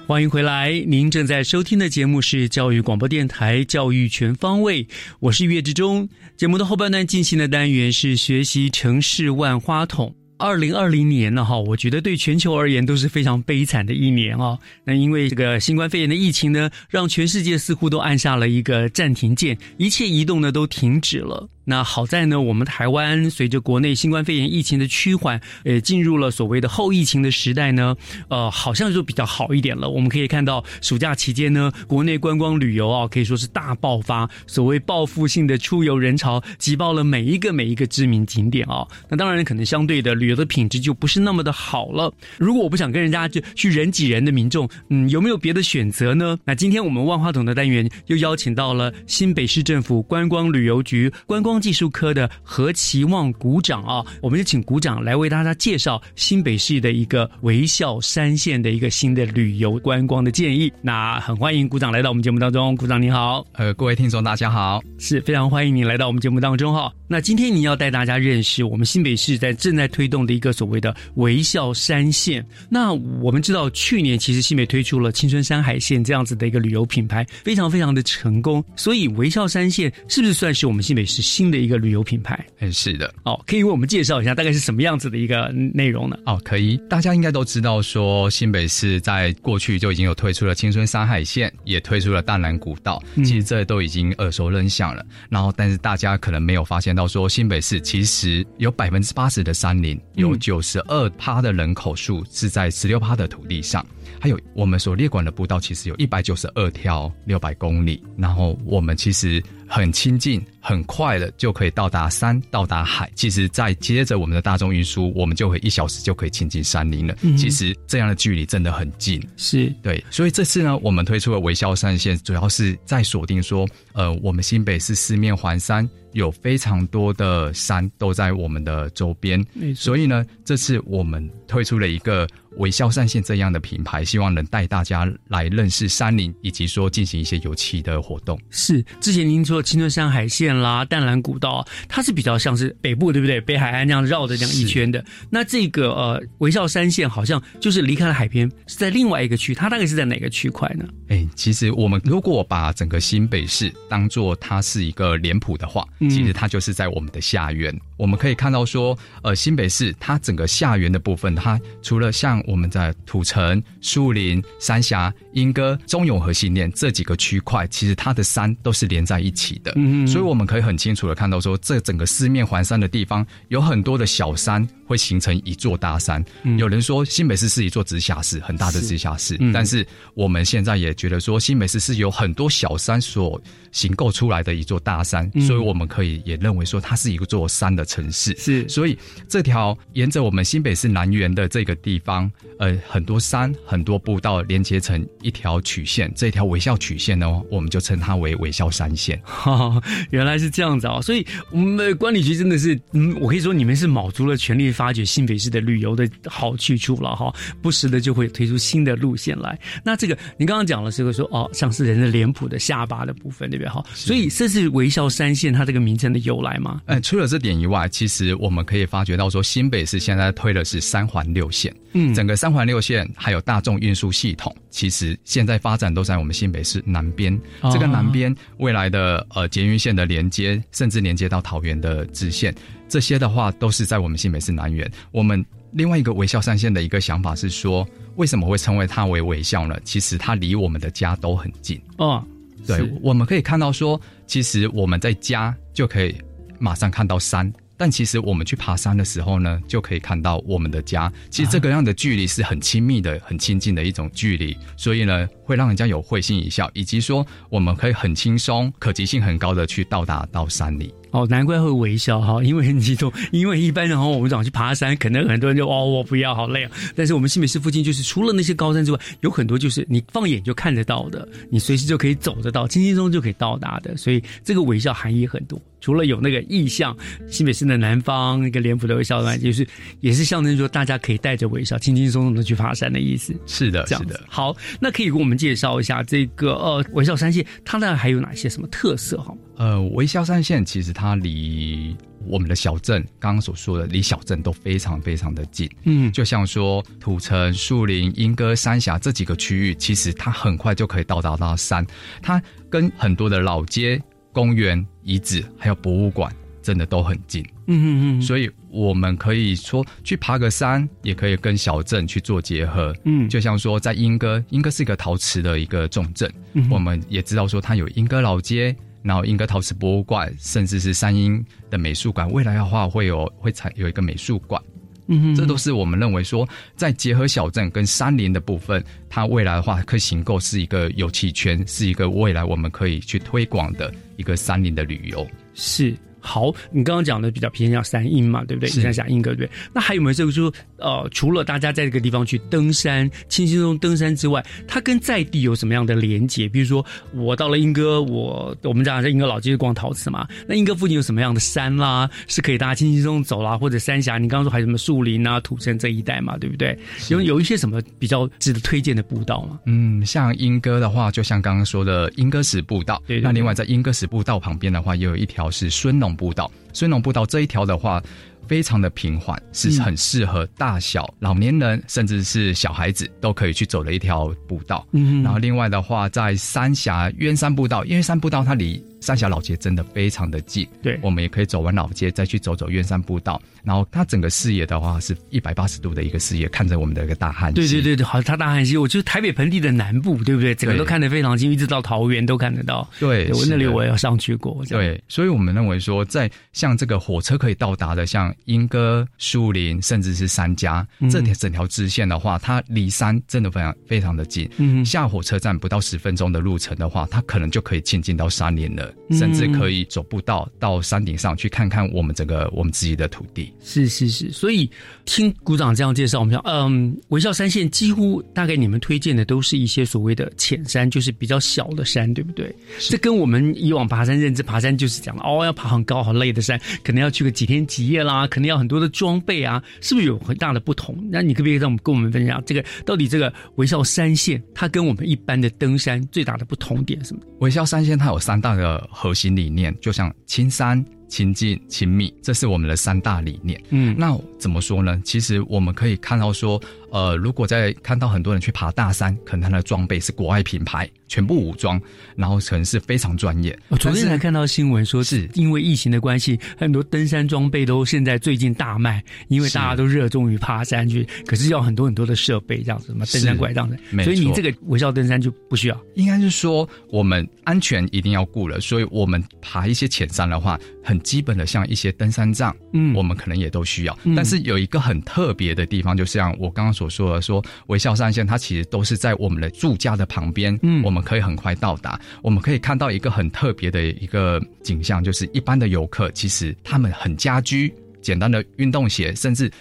[0.06, 4.84] 欢迎回来，您正在收听的节目是教育广播电台《教育全方位》，
[5.20, 6.08] 我是岳志忠。
[6.38, 10.13] 节目的后半段进行的单元是学习城市万花筒。
[10.38, 14.58] 二零二零年呢，哈，我觉得对全球而言都是非常悲惨的一年啊。
[14.84, 21.48] 那因为这个新冠肺炎的疫情呢，让全世界似乎都按下了一个暂停键，一切移动呢都停止了。
[21.65, 27.95] 那好在呢，我们台湾随着国内新冠肺炎疫情的趋缓，呃，进入了所谓的后疫情的时代呢，
[28.28, 29.89] 呃，好像就比较好一点了。
[29.89, 38.86] 我们可以看到，暑假期间呢，国内观光旅游啊，可以说是大爆发，所谓报复性的出游人潮挤爆了每一个每一个知名景点啊。
[39.08, 42.13] 那当然，可能相对的旅游的品质就不是那么的好了。
[42.38, 46.38] 如果我不想跟人家就去人挤人的民众，嗯，有没有别的选择呢？
[46.43, 51.53] 那今天我们万花筒的单元又邀请到了新北市政府观光旅游局观光。
[51.60, 60.72] 技术科的何其旺股长啊，我们就请股长来为大家介绍新北市的一个微笑山线的一个新的旅游观光的建议。
[60.82, 66.92] 那很欢迎股长来到我们节目当中，股长你好，呃，各位听众大家好，是非常欢迎你来到我们节目当中哈。
[67.08, 72.44] 那今天你要带大家认识我们新北市在正在推动的一个所谓的微笑山线。
[72.70, 81.43] 那我们知道去年其实新北推出了青春山海线这样子的一个旅游品牌，非常非常的成功，所以微笑山线是不是算是我们新北市新？
[81.52, 86.18] 的一个旅游品牌，嗯，是的，哦，可以为我们介绍一下大概是什么样子的一个内容呢？
[86.26, 95.06] 哦，可以，大家应该都知道，说新北市在过去就已经有推出了青春山海线，也推出了淡蓝古道，其实这都已经耳熟能详了。
[95.30, 103.86] 然后，但是大家可能没有发现到，说新北市其实有百分之八十的山林，有九十二趴的人口数是在十六趴的土地上，
[104.24, 108.02] 还有我们所列管的步道，其实有一百九十二条，六百公里。
[108.18, 109.44] 然后我们其实。
[109.66, 113.12] 很亲近，很快的就可以到达山，到达海。
[113.16, 117.18] 其实，再接着我们的大众运输，我们就会一小时就可以亲近山林了。
[117.24, 120.04] 嗯其实这样的距离真的很近，是对。
[120.12, 125.90] 所以这次呢，我们推出了微笑山线，主要是在锁定说，呃，我们新北市四面环山。
[126.12, 129.44] 有非常多的山都在我们的周边，
[129.76, 138.39] 所以呢，这次我们推出了一个微笑三线这样的品牌，希望能带大家来认识山林，以及说进行一些有趣的活动。
[138.50, 143.42] 是之前您说青春山海线啦、淡蓝古道，它是比较像是北部对不对？
[143.42, 145.04] 北海岸那样绕着这样一圈的。
[145.30, 150.86] 那这个呃微笑山线好像就是离开了海边，是在另外一个区，它大概是在哪个区块呢？
[151.10, 157.74] 哎，其实我们如果把整个新北市当做它是一个脸谱的话，其实它就是在我们的下缘。
[158.04, 169.72] 我们可以看到说，呃，新北市它整个下缘的部分，它除了像我们在土城、树林、三峡、莺歌、中永和信念这几个区块，其实它的山都是连在一起的。
[169.78, 176.24] 嗯，所以我们可以很清楚的看到说，这整个四面环山的地方，有很多的小山会形成一座大山。
[176.60, 188.38] 有人说新北市是一座直辖市，很大的直辖市，但是我们现在也觉得说，新北市是有很多小山所形构出来的一座大山，所以我们可以也认为说，它是一座山的城市。
[188.38, 188.96] 是，所以
[189.28, 199.20] 这条沿着我们新北市南园的这个地方，呃，很多山、很多步道连接成一条曲线，这条微笑曲线呢，我们就称它为微笑山线。
[199.24, 201.02] 哈，原来是这样子啊！
[201.02, 209.58] 所以我们的管理局真的是，嗯，我可以说你们是卯足了全力发掘新北市的旅游的好去处了哈，不时的就会推出新的路线来。
[209.84, 213.69] 那这个你刚刚讲了这个说哦，像是人的脸谱的下巴的部分，对不对？
[213.69, 216.82] 哈，所以这是微笑三线它这个名称的由来吗？
[216.88, 227.39] 嗯，除了这点以外，其实我们可以发觉到说，新北市现在推的是三环六线，嗯，整个三环六线还有大众运输系统，其实现在发展都在我们新北市南边。
[227.72, 232.54] 这个南边未来的呃捷运线的连接，甚至连接到桃园的支线，
[232.94, 234.88] 这些的话都是在我们新北市南园。
[235.10, 237.84] 我们另外一个微笑山线的一个想法是说，
[238.18, 239.76] 为什么会称为它为微笑呢？
[239.84, 242.24] 其实它离我们的家都很近哦。
[242.68, 246.16] 对，我们可以看到说，其实我们在家就可以
[246.60, 247.52] 马上看到山。
[247.76, 251.12] 但其实我们去爬山的时候呢，就可以看到我们的家。
[251.32, 260.94] 其实这个样的距离是很亲密的、很亲近的一种距离，所以呢，会让人家有会心一笑，以及说我们可以很轻松、可及性很高的去到达到山里。
[261.13, 263.13] 哦，难怪会微笑哈， 因为很激动。
[263.32, 266.71] 因为一般人哈我们早上去爬山，可能很多人就哦，我不要，好累啊。
[266.95, 273.95] 但是我们新北市附近，就是除了那些高山之外，有很多就是你放眼就看得到的，你随时就可以走得到，轻轻松就可以到达的。
[273.95, 275.62] 所以这个微笑含义很多。
[275.84, 276.96] 除了有那个意象，
[277.28, 279.67] 新北市的南方那个脸谱的微笑外，就是
[280.00, 283.36] 也是象征说大家可以带着微笑，轻轻松松的去爬山的意思。
[283.46, 284.17] 是的，这样的。
[284.30, 289.36] 好，那可以给我们介绍一下这个呃微笑山线，它呢还有哪些什么特色哈？
[289.58, 291.93] 呃，微笑山线其实它离
[292.26, 295.69] 我们的小镇刚刚所说的离小镇都非常非常的近。
[295.84, 301.86] 嗯，就像说土城、树林、莺歌、三峡这几个区域，其实它很快就可以到达到山。
[302.22, 304.02] 它跟很多的老街。
[304.34, 306.30] 公园、遗址还有博物馆，
[306.62, 307.41] 真的都很近。
[307.67, 312.93] 嗯嗯嗯，所以我们可以说去爬个山，也可以跟小镇去做结合。
[313.06, 316.30] 嗯，就像说在莺歌，莺歌是一个陶瓷的一个重镇。
[316.54, 322.30] 嗯，我们也知道说它有莺歌老街，然后莺歌陶瓷博物馆，甚至是三英的美术馆。
[322.32, 324.62] 未来的话会有会采有一个美术馆。
[325.08, 335.28] 嗯，这都是我们认为说，在结合小镇跟山林的部分，它未来的话可以行购是一个有气圈，是一个未来我们可以去推广的一个山林的旅游。
[335.54, 335.96] 是。
[336.24, 338.70] 好，你刚刚讲的比较偏向山阴嘛，对不对？
[338.70, 339.58] 山下莺歌对不对？
[339.74, 346.48] 那还有没有这个说，呃，除了大家在这个地方去登山、轻轻松登山之外，它跟在地有什么样的连接？
[346.48, 346.84] 比如说，
[347.14, 356.78] 我到了莺歌，我我们讲在莺歌老街逛陶瓷嘛，那莺歌附近有什么样的山啦，是可以大家轻轻松走啦，或者三峡，你刚刚说还有什么树林啊、土城这一带嘛，对不对？
[357.10, 359.60] 有有一些什么比较值得推荐的步道吗？
[359.66, 363.20] 嗯，像莺歌的话，就像刚刚说的莺歌石步道，对。
[363.20, 366.12] 那另外在莺歌石步道旁边的话，也有一条是孙龙。
[366.15, 368.02] 步道，孙龙步道这一条的话，
[368.47, 374.86] 非常的平缓，是很适合大小老年人，甚至是小孩子都可以去走的一条步道。
[374.91, 378.84] 嗯，然后另外的话，在三峡渊山步道，因为山步道它离。
[379.04, 383.42] 三峡老街真的非常的近，对，我们也可以走完老街，再去走走远山步道。
[383.63, 387.56] 然后它整个视野的话，是一百八十度的一个视野，看着我们的一个大汉溪。
[387.56, 390.56] 对对对对，好，它大汉溪，我觉得台北盆地的南部，对不对？
[390.56, 392.89] 整个都看得非常近，一直到桃园都看得到。
[393.00, 394.63] 对，我那里我也要上去过。
[394.70, 404.49] 对，所以我们认为说，在像这个火车可以到达的，像莺歌、树林，甚至是三家这条整条支线的话，它离山真的非常非常的近。
[404.58, 409.84] 嗯，下火车站不到十分钟的路程的话，它可能就可以亲近到山林了，甚至可以。
[409.94, 414.32] 走步道到山顶上去看看我们整个我们自己的土地，是是是。
[414.32, 414.68] 所以
[415.06, 422.54] 听股长这样介绍，我们讲，嗯，微笑山线几乎大概你们推荐的都是一些所谓的浅山，就是比较小的山，对不对？
[422.80, 430.98] 这跟我们以往爬山认知，爬山就是讲哦，要爬很高、很累的山，可能要去个几天几夜啦，啊，可能要很多的装备啊，是不是有很大的不同？
[431.12, 437.22] 那你可不可以让我们跟我们分享这个到底这个微笑山线它跟我们一般的登山最大的不同点是什么？
[437.39, 440.84] 微笑山线它有三大的核心理念，就像青山。
[441.14, 443.61] 亲近、亲密，这是我们的三大理念。
[443.70, 444.99] 嗯，那怎么说呢？
[445.05, 446.59] 其实我们可以看到说。
[446.93, 451.82] 呃，如果在看到很多人去爬大山，可能他的装备是国外品牌，全部武装，
[452.16, 453.57] 然后可能是非常专业。
[453.70, 465.84] 我昨天才看到新闻，说是因为疫情的关系，很多登山装备都现在最近大卖，因为大家都热衷于爬山去，可是要很多很多的设备，这样子什么登山拐杖的，所以你这个微笑登山就不需要。
[465.95, 473.99] 应该是说我们安全一定要顾了，所以我们爬一些浅山的话，很基本的像一些登山杖，嗯，我们可能也都需要。
[474.16, 476.89] 但是有一个很特别的地方，就像我刚刚所。
[476.93, 481.99] 说的说微笑山线，它其实都是在我们的住家的旁边，嗯，我们可以很快到达。
[482.22, 489.51] 我们可以看到一个很特别的一个景象，就是一般的游客其实他们很家居，简单的运动鞋，甚至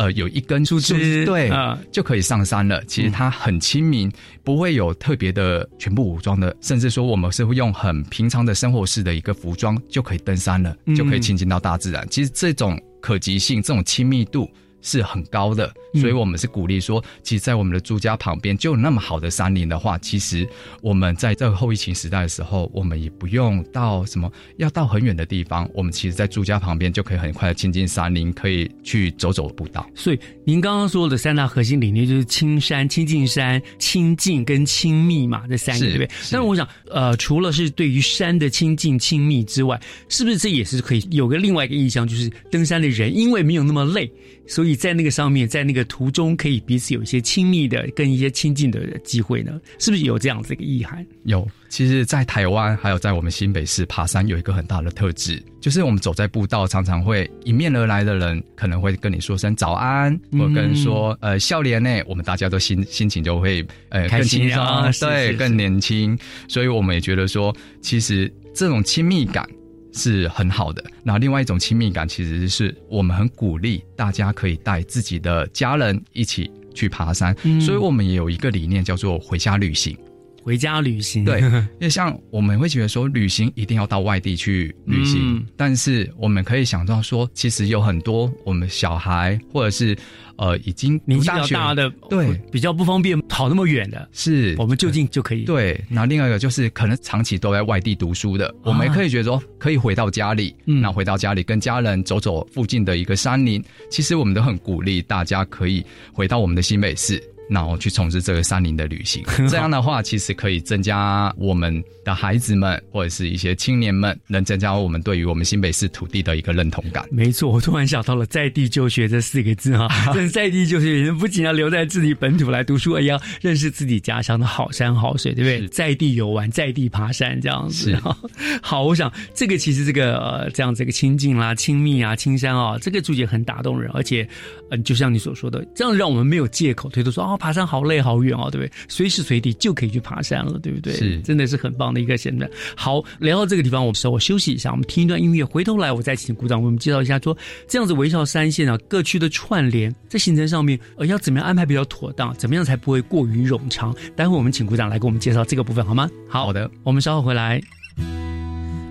[0.00, 1.50] 呃有一根树枝，对，
[1.92, 2.82] 就可以上山了。
[2.86, 4.10] 其实它很亲民，
[4.42, 12.06] 不会有特别的全部武装的，甚至说我们是会用很平常的生活式的一个服装就可以登山了，就可以亲近到大自然。
[12.08, 14.48] 其实这种可及性，这种亲密度。
[14.82, 20.48] 是很高的，所以我们是鼓励说，其实，在我们的住家旁边就有那么好的山林的话，其实
[20.82, 29.88] 我们在这个后疫情时代的时候，我们也不用到什么要到很远的地方，我们其实，在住家旁边就可以很快的亲近山林，可以去走走步道。
[29.94, 36.06] 所以，您刚刚说的三大核心理念就是青山、亲近山、亲近跟亲密嘛，这三个对不对？
[36.30, 44.10] 但是我想，呃，除了是对于山的亲近、亲密之外，是不是这也是可以有个另外一个意象，就是登山的人因为没有那么累。
[44.46, 49.60] 所以在那个上面，在那个途中，可以彼此有一些亲密的、跟一些亲近的机会呢？
[49.78, 51.06] 是不是有这样子一个意涵？
[51.24, 51.46] 有。
[51.68, 66.18] 其实，在台湾还有在我们新北市爬山，有一个很大的特质，就是我们走在步道，常常会迎面而来的人，可能会跟你说声早安，或跟人说呃笑脸呢，我们大家都心心情就会呃更轻松，对，更年轻。
[66.48, 69.48] 所以我们也觉得说，其实这种亲密感。
[69.92, 70.82] 是很好的。
[71.02, 77.34] 那另外一种亲密感，其实是我们很鼓励大家可以带自己的家人一起去爬山。
[77.60, 79.96] 所以我们也有一个理念，叫做回家旅行。
[80.42, 81.40] 回家旅行，对，
[81.78, 89.96] 因为像我们会觉得说，旅行一定要到外地去旅行，但是我们可以想到说，其实有很多我们小孩或者是
[90.36, 94.54] 呃已经年纪比较大的，对，比较不方便跑那么远的，是。
[94.58, 95.44] 我们就近就可以。
[95.44, 107.22] 对，那另外一个就是可能长期都在外地读书的，我们也可以觉得说，可以回到家里，那回到家里跟家人走走附近的一个山林，其实我们都很鼓励大家可以回到我们的新北市。
[107.50, 117.04] 然后去从事这个山林的旅行， 这样的话其实可以增加我们的孩子们或者是一些青年们，能增加我们对于我们新北市土地的一个认同感。
[117.10, 125.68] 没错，我突然想到了“在地就学”这四个字哈， 这在地就学，不仅要留在自己本土来读书，也要认识自己家乡的好山好水，对不对？
[125.68, 127.98] 在地游玩，在地爬山，这样子。
[128.62, 134.26] 好，我想这个其实这个呃这样子一个亲近啦、亲密啊、青山啊，这个注解很打动人，而且
[134.70, 137.36] 嗯，就像你所说的，这样让我们没有借口推脱说啊。
[137.40, 138.70] 爬山好累好远哦，对不对？
[138.86, 140.92] 随时随地就可以去爬山了，对不对？
[140.92, 142.48] 是，真的是很棒的一个现在。
[142.76, 147.36] 好，聊到这个地方，我们稍微休息一下，我们听一段音乐，回头来我再请鼓掌为我们介绍一下，说
[147.66, 152.32] 这样子围绕三线啊，各区的串联在行程上面，呃，要怎么样安排比较妥当？
[152.34, 153.94] 怎么样才不会过于冗长？
[154.14, 156.08] 待会我们请鼓掌来给我们介绍这个部分，好吗？
[156.28, 157.60] 好的，我们稍后回来。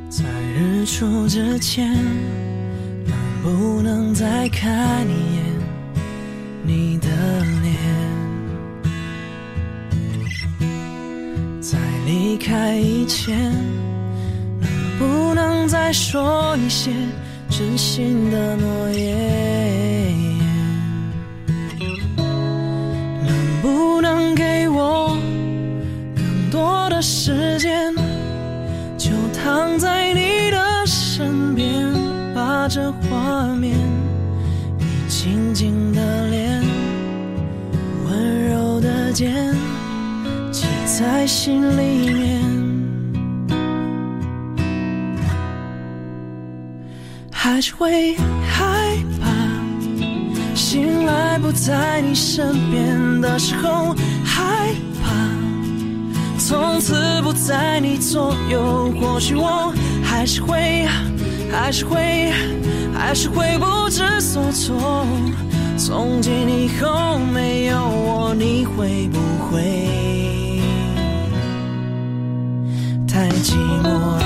[0.10, 0.26] 在
[0.58, 1.94] 日出之前，
[3.06, 5.46] 能不能再看一眼？
[6.64, 7.08] 你的
[7.62, 7.69] 脸，
[12.10, 13.54] 离开以前，
[14.60, 16.90] 能不能再说一些
[17.52, 20.40] 真心的诺言？
[23.28, 25.16] 能不能给我
[26.16, 27.94] 更多的时间，
[28.98, 30.58] 就躺在你的
[30.88, 31.94] 身边，
[32.34, 33.78] 把这画面。
[34.80, 36.64] 你静静的脸，
[38.08, 39.54] 温柔的肩，
[41.00, 42.42] 在心里面。
[47.32, 49.30] 还是会害怕，
[50.54, 53.96] 醒来不在你身边的时候，
[54.26, 55.16] 害怕
[56.38, 58.92] 从此不在你左右。
[59.00, 59.74] 或许我
[60.04, 60.86] 还是会，
[61.50, 62.34] 还是会。
[62.94, 65.08] 还是会不知所措。
[65.78, 70.19] 从今以后没有我，你会不会
[73.20, 73.52] 太寂
[73.84, 74.18] 寞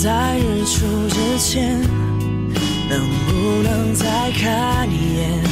[0.00, 1.80] 在日出之前
[2.88, 5.42] 能不能再看一眼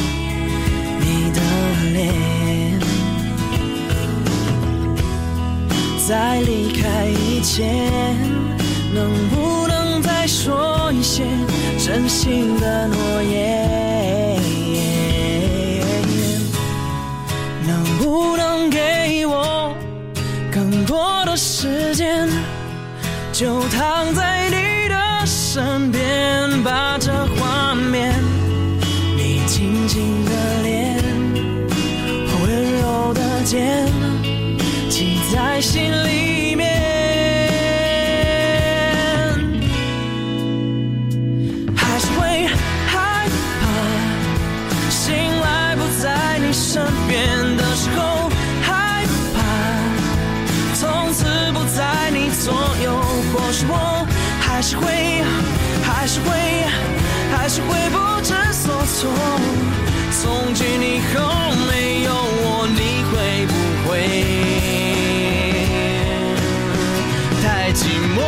[1.00, 1.40] 你的
[1.94, 2.78] 脸？
[6.06, 8.14] 在离开以前
[8.94, 9.45] 能不
[11.16, 11.24] 些
[11.78, 14.38] 真心的诺言？
[17.66, 19.74] 能不能给我
[20.52, 22.28] 更多的时间？
[23.32, 28.12] 就躺在你的身边，把这画面，
[29.16, 30.32] 你轻轻的
[30.64, 31.02] 脸，
[32.42, 33.88] 温柔的肩，
[34.90, 36.15] 记在心里
[57.46, 59.08] 还是会不知所措。
[60.10, 61.22] 从今以后
[61.68, 62.10] 没有
[62.42, 63.54] 我，你会不
[63.88, 63.88] 会
[67.40, 67.86] 太寂
[68.16, 68.18] 寞？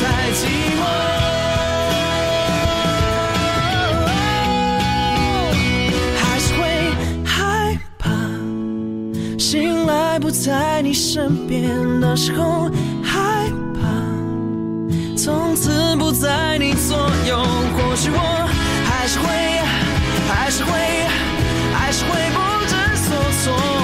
[0.00, 0.02] 太
[0.32, 0.40] 寂
[0.78, 0.80] 寞。
[6.16, 6.60] 还是会
[7.26, 8.08] 害怕。
[9.38, 12.70] 醒来不在你身边的时候，
[15.52, 16.96] 从此不在你左
[17.28, 17.36] 右。
[17.76, 18.18] 或许我
[18.88, 19.28] 还是会，
[20.26, 20.72] 还是会，
[21.74, 23.81] 还是会不知所措。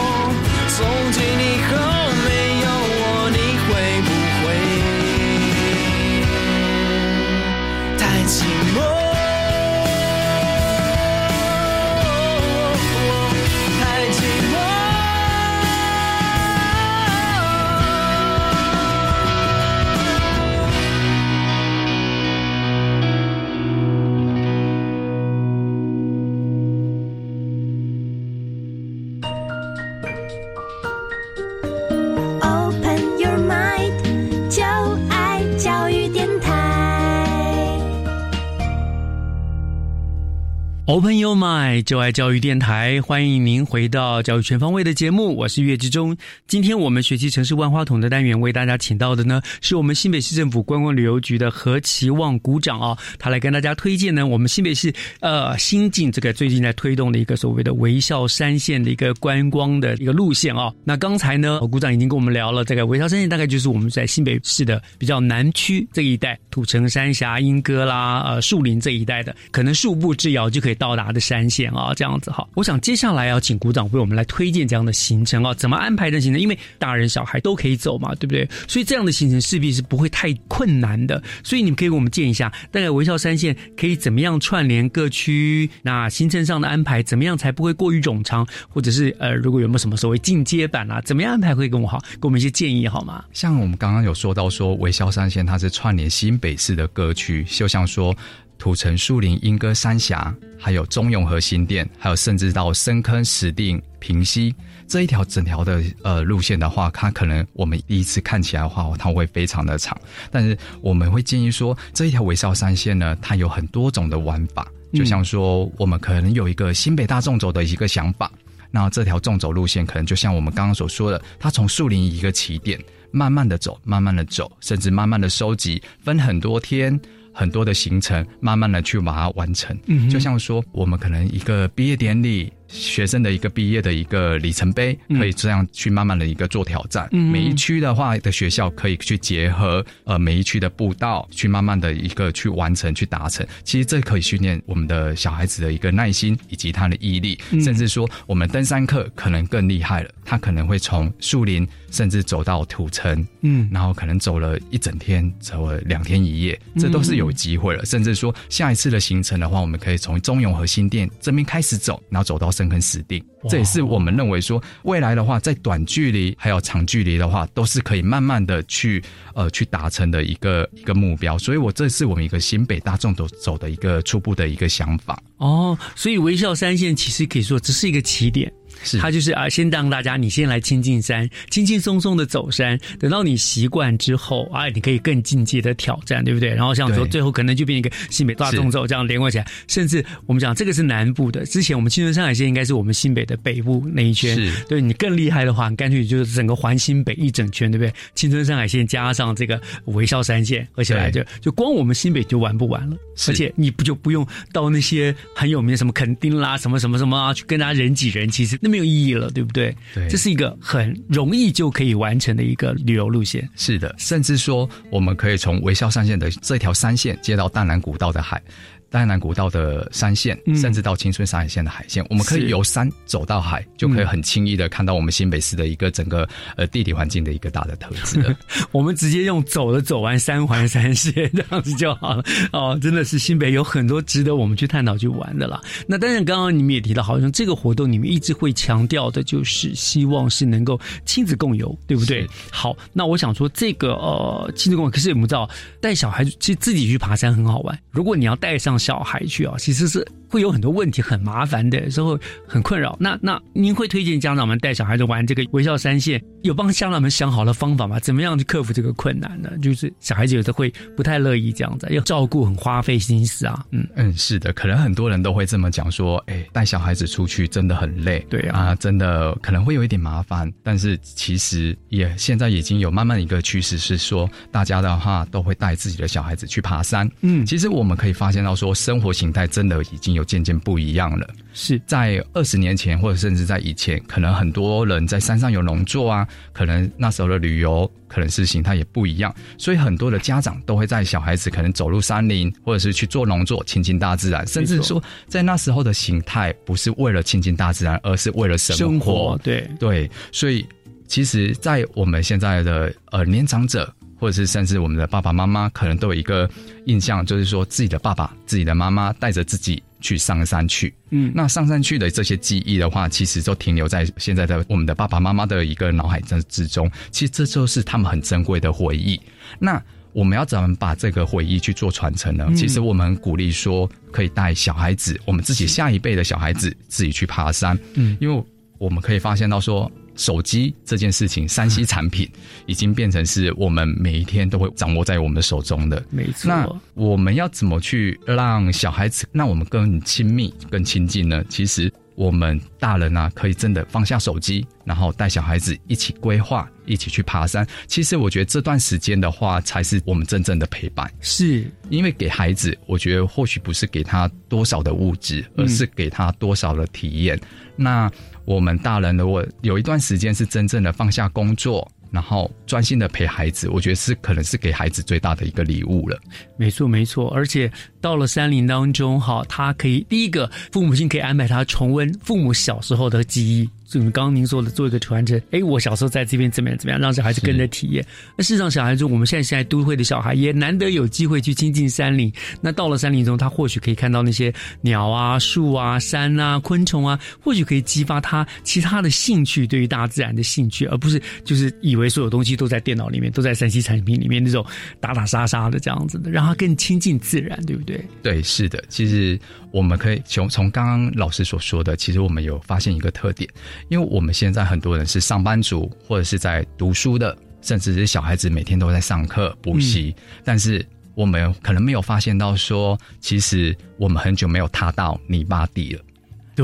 [40.88, 46.16] Open Your Mind，就爱教育电台，欢迎您回到教育全方位的节目，我是岳志忠。
[46.46, 60.72] 今天我们学习城市万花筒的单元，为大家请到的呢，是我们新北市政府观光旅游局的何其旺股长啊，他来跟大家推荐呢，我们新北市呃新进这个最近在推动的一个所谓的微笑山线的一个观光的一个路线啊。
[60.84, 72.46] 那刚才呢，股长已经跟我们聊了，这个微笑山线大概就是我们在新北市的比较南区这一带，土城、三峡、莺歌啦、呃树林这一带的，可能数步之遥就可以到达的山线啊，这样子哈。
[72.54, 76.40] 我想接下来要请股长为我们来推荐这样的行程啊，怎么安排的行程？
[76.40, 78.48] 因为大人小孩都可以走嘛，对不对？
[78.66, 81.22] 所以这样的行程势必是不会太困难的。
[81.42, 85.68] 所以你们可以给我们建一下，大概微笑山线可以怎么样串联各区？
[85.82, 88.46] 那行程上的安排怎么样才不会过于冗长？
[88.68, 93.24] 或者是呃，如果有没有什么所谓进阶版啊，怎么样安排会跟我好，给我们一些建议好吗？
[93.32, 98.16] 像我们刚刚有说到说，微笑山线它是串联新北市的各区，就像说
[98.58, 104.54] 土城、树林、莺歌、三峡，还有中永和新店，还有甚至到深坑、石碇、平溪
[104.86, 109.96] 这一条整条的呃路线的话，它可能我们第一次看起来的话，它会非常的长，
[110.30, 118.30] 但是我们会建议说，这一条微笑山线呢，它有很多种的玩法，就像说我们可能有一个新北大众走的一个想法。
[118.70, 122.78] 那这条纵走路线可能就像我们刚刚所说的，它从树林一个起点，
[123.10, 127.00] 慢慢的走，慢慢的走，甚至慢慢的收集，分很多天。
[127.38, 129.78] 很多的行程，慢慢的去把它完成。
[129.86, 137.08] 嗯，就像说，我们可能一个毕业典礼，学生的一个毕业的一个里程碑，可以这样去慢慢的一个做挑战。
[137.12, 143.46] 嗯，每一区的话的学校可以去结合呃每一区的步道，去慢慢的一个去完成去达成。
[143.62, 157.82] 其实这可以训练我们的小孩子的一个耐心以及他的毅力，嗯甚至说我们登山课可能更厉害了，他可能会从树林甚至走到土城，嗯，然后可能走了一整天，走了两天一夜，这都是有机会了。
[157.86, 163.24] 甚至说下一次的行程的话，我们可以从中永和新店这边开始走，然后走到深坑石碇。
[163.48, 169.02] 这也是我们认为说，未来的话，在短距离还有长距离的话，都是可以慢慢的去
[169.32, 171.38] 呃去达成的一个一个目标。
[171.38, 175.18] 所以我这是我们一个新北大众都走的一个初步的一个想法。
[175.38, 178.52] 哦，所以微笑三线其实可以说只是一个起点。
[178.82, 178.98] 是。
[178.98, 186.48] 它就是啊，先让大家你先来亲近山，轻轻松松的走山，等到你习惯之后，啊，你可以更进阶的挑战，对不对？
[186.50, 194.52] 然后像说最后可能就变一个新北大动作这样连贯起来，甚至我们讲这个是南部的，之前我们青春山海线应该是我们新北的北部那一圈，是。
[194.68, 197.92] 对你更厉害的话，干脆就是整个环新北一整圈，对不对？
[198.14, 202.96] 青春山海线加上这个微笑山线，而且来就就光我们新北就玩不完了，
[203.28, 209.74] 而且你不就不用到那些很有名的什么垦丁啦，什么什么什么啊，去跟大家人挤人，其实那没有意义了，对不对？
[209.94, 213.48] 对，这是一个很容易就可以完成的一个旅游路线。
[213.56, 218.42] 是的，甚至说我们可以从微笑山线的这条山线接到淡蓝古道的海。
[218.90, 226.26] 丹南古道的山线，甚至到青春山海线的海线，我们可以由山走到海，就可以很轻易的看到我们新北市的一个整个
[226.56, 228.34] 呃地理环境的一个大的特质。
[228.72, 232.24] 我们直接用走的走完三环三线这样子就好了。
[232.52, 235.60] 哦，真的是新北有很多值得我们去探讨去玩的啦。
[235.86, 242.26] 那当然，刚刚你们也提到，好像这个活动你们一直会强调的就是希望是能够亲子共游，对不对？
[242.50, 245.46] 好，那我想说这个呃亲子共游，可是我们知道
[245.78, 248.77] 带小孩其实自己去爬山很好玩，如果你要带上。
[248.78, 252.96] 小孩去啊，其实是会有很多问题，很麻烦的，时候很困扰。
[253.00, 256.22] 那那您会推荐家长们带小孩子玩这个微笑三线？
[256.42, 257.98] 有帮家长们想好了方法吗？
[257.98, 259.50] 怎么样去克服这个困难呢？
[259.60, 263.64] 就是小孩子有的会不太乐意这样子，要照顾很花费心思啊。
[263.70, 270.50] 嗯嗯，是的，可能很多人都会这么讲说，哎，带小孩子出去真的很累，对啊，真的可能会有一点麻烦。
[270.62, 277.10] 但是其实也现在已经有慢慢一个趋势是说，大家的话都会带自己的小孩子去爬山。
[277.22, 278.68] 嗯，其实我们可以发现到说。
[278.78, 281.26] 生活形态真的已经有渐渐不一样了。
[281.54, 299.38] 是在二十年前，或者甚至在以前，可能很多人在山上有农作啊，可能那时候的旅游可能是形态也不一样，所以很多的家长都会在小孩子可能走入山林，或者是去做农作，亲近大自然，甚至说在那时候的形态不是为了亲近大自然，而是为了生活。
[299.42, 300.66] 对对，所以
[301.06, 303.92] 其实，在我们现在的呃年长者。
[304.20, 306.50] 或者是甚至我们的爸爸妈妈可能都有一个
[306.86, 310.94] 印象，就是说自己的爸爸、自己的妈妈带着自己去上山去。
[311.10, 316.90] 嗯，那上山去的这些记忆的话，其实都停留在现在的我们的爸爸妈妈的一个脑海之之中。
[317.10, 319.20] 其实这就是他们很珍贵的回忆。
[319.58, 319.82] 那
[320.12, 322.48] 我们要怎么把这个回忆去做传承呢？
[322.54, 327.78] 其实我们鼓励说，可以带小孩子，我们自己下一辈的小孩子自己去爬山。
[327.94, 328.44] 嗯，因为
[328.78, 329.90] 我们可以发现到说。
[330.18, 332.30] 手机这件事情，山西产品
[332.66, 336.04] 已经变成是我们每一天都会掌握在我们的手中的。
[336.10, 336.48] 没错。
[336.48, 341.42] 那我们要怎么去让小孩子让我们更亲密、更亲近呢？
[341.48, 347.64] 其实我们大人啊，可以真的放下手机，然后带小孩子一起规划，一起去爬山。
[347.86, 351.08] 其实我觉得这段时间的话，才是我们真正的陪伴。
[351.20, 357.38] 是因为给孩子，我觉得或许不是给他多少的物质，而是给他多少的体验。
[357.76, 358.10] 那
[358.48, 366.18] 我们大人如果有一段时间是真正的放下工作，然后专心的陪孩子，我觉得是可能是给孩子最大的一个礼物了。
[366.56, 367.70] 没错，没错，而且
[368.00, 373.68] 到了山林当中，哈，他可以第一个父母亲可以安排他重温父母小时候的记忆。
[373.88, 378.04] 就刚刚您说的做一个传承，哎，我小时候在这边怎么样怎么样，让小孩子跟着体验。
[378.36, 382.30] 那事实上，小孩子我们现在现在都会的小孩也难得有机会去亲近山林。
[382.60, 394.62] 那到了山林中，他或许可以看到那些鸟啊、树啊、山啊、昆虫啊，或许可以激发他其他的兴趣，对于大自然的兴趣，而不是就是以为所有东西都在电脑里面，都在山西产品里面那种
[395.00, 397.87] 打打杀杀的这样子的，让他更亲近自然，对不对？
[397.88, 398.82] 对，对是的。
[398.88, 399.38] 其实
[399.72, 403.48] 我们可以从从刚刚老师所说的，其实我们有发现一个特点。
[403.88, 410.14] 因为我们现在很多人是上班族，或者是在读书的，甚至是小孩子每天都在上课补习，
[410.44, 410.84] 但是
[411.14, 416.02] 我们可能没有发现到说，其实我们很久没有踏到泥巴地了。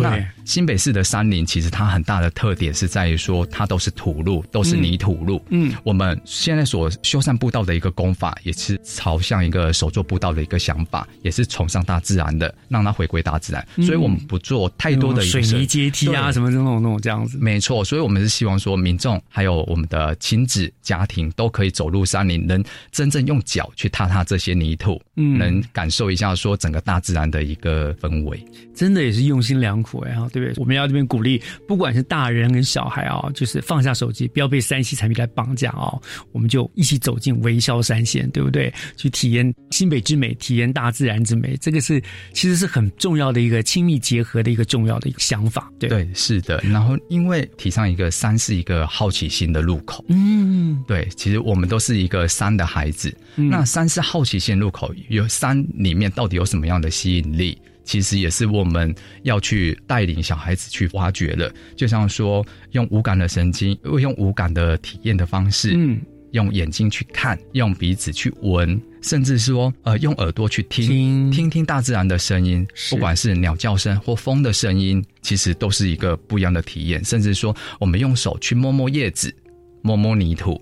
[0.02, 5.44] 对，新北市的山林其实它很大的特点是在于说，它都是土路，都是泥土路。
[5.50, 13.66] 嗯，我们现在所修缮步道的一个功法，也是朝向一个手作步道的一个想法，也是崇尚大自然的，让它回归大自然。
[13.76, 17.38] 所以我们不做太多的水泥阶梯啊，什么那种那种这样子。
[17.38, 28.44] 没错，所以我们是希望说，民众还有我们的亲子家庭都可以走入山林，能真正用脚去踏踏这些泥土，嗯，能感受一下说整个大自然的一个氛围。
[28.74, 30.60] 真的也是用心良苦哎哈，对不对？
[30.60, 36.00] 我们要这边鼓励，不管是大人跟小孩啊，就是放下手机，不要被三 C 产品来绑架哦。
[36.32, 38.72] 我们就一起走进微笑山线，对不对？
[38.96, 42.02] 去体验新北之美，体验大自然之美，这个是
[42.32, 45.70] 其实是很重要的一个亲密结合的一个重要的一个想法。
[45.78, 46.60] 对对，是的。
[46.64, 53.14] 然后因为提倡一个山是一个好奇心的入口，嗯，对，其实我们都是一个山的孩子。
[53.36, 57.56] 那山是好奇心入口，有山里面到底有什么样的吸引力？
[57.84, 61.54] 其实也是我们要去带领小孩子去挖掘的。
[61.76, 66.00] 就像说，用无感的神经，用无感的体验的方式，嗯，
[66.32, 77.04] 用眼睛去看，用鼻子去闻，甚至说，呃，用耳朵去听，听听大自然的声音，不管是鸟叫声或风的声音，其实都是一个不一样的体验。
[77.04, 79.34] 甚至说，我们用手去摸摸叶子，
[79.82, 80.60] 摸摸泥土。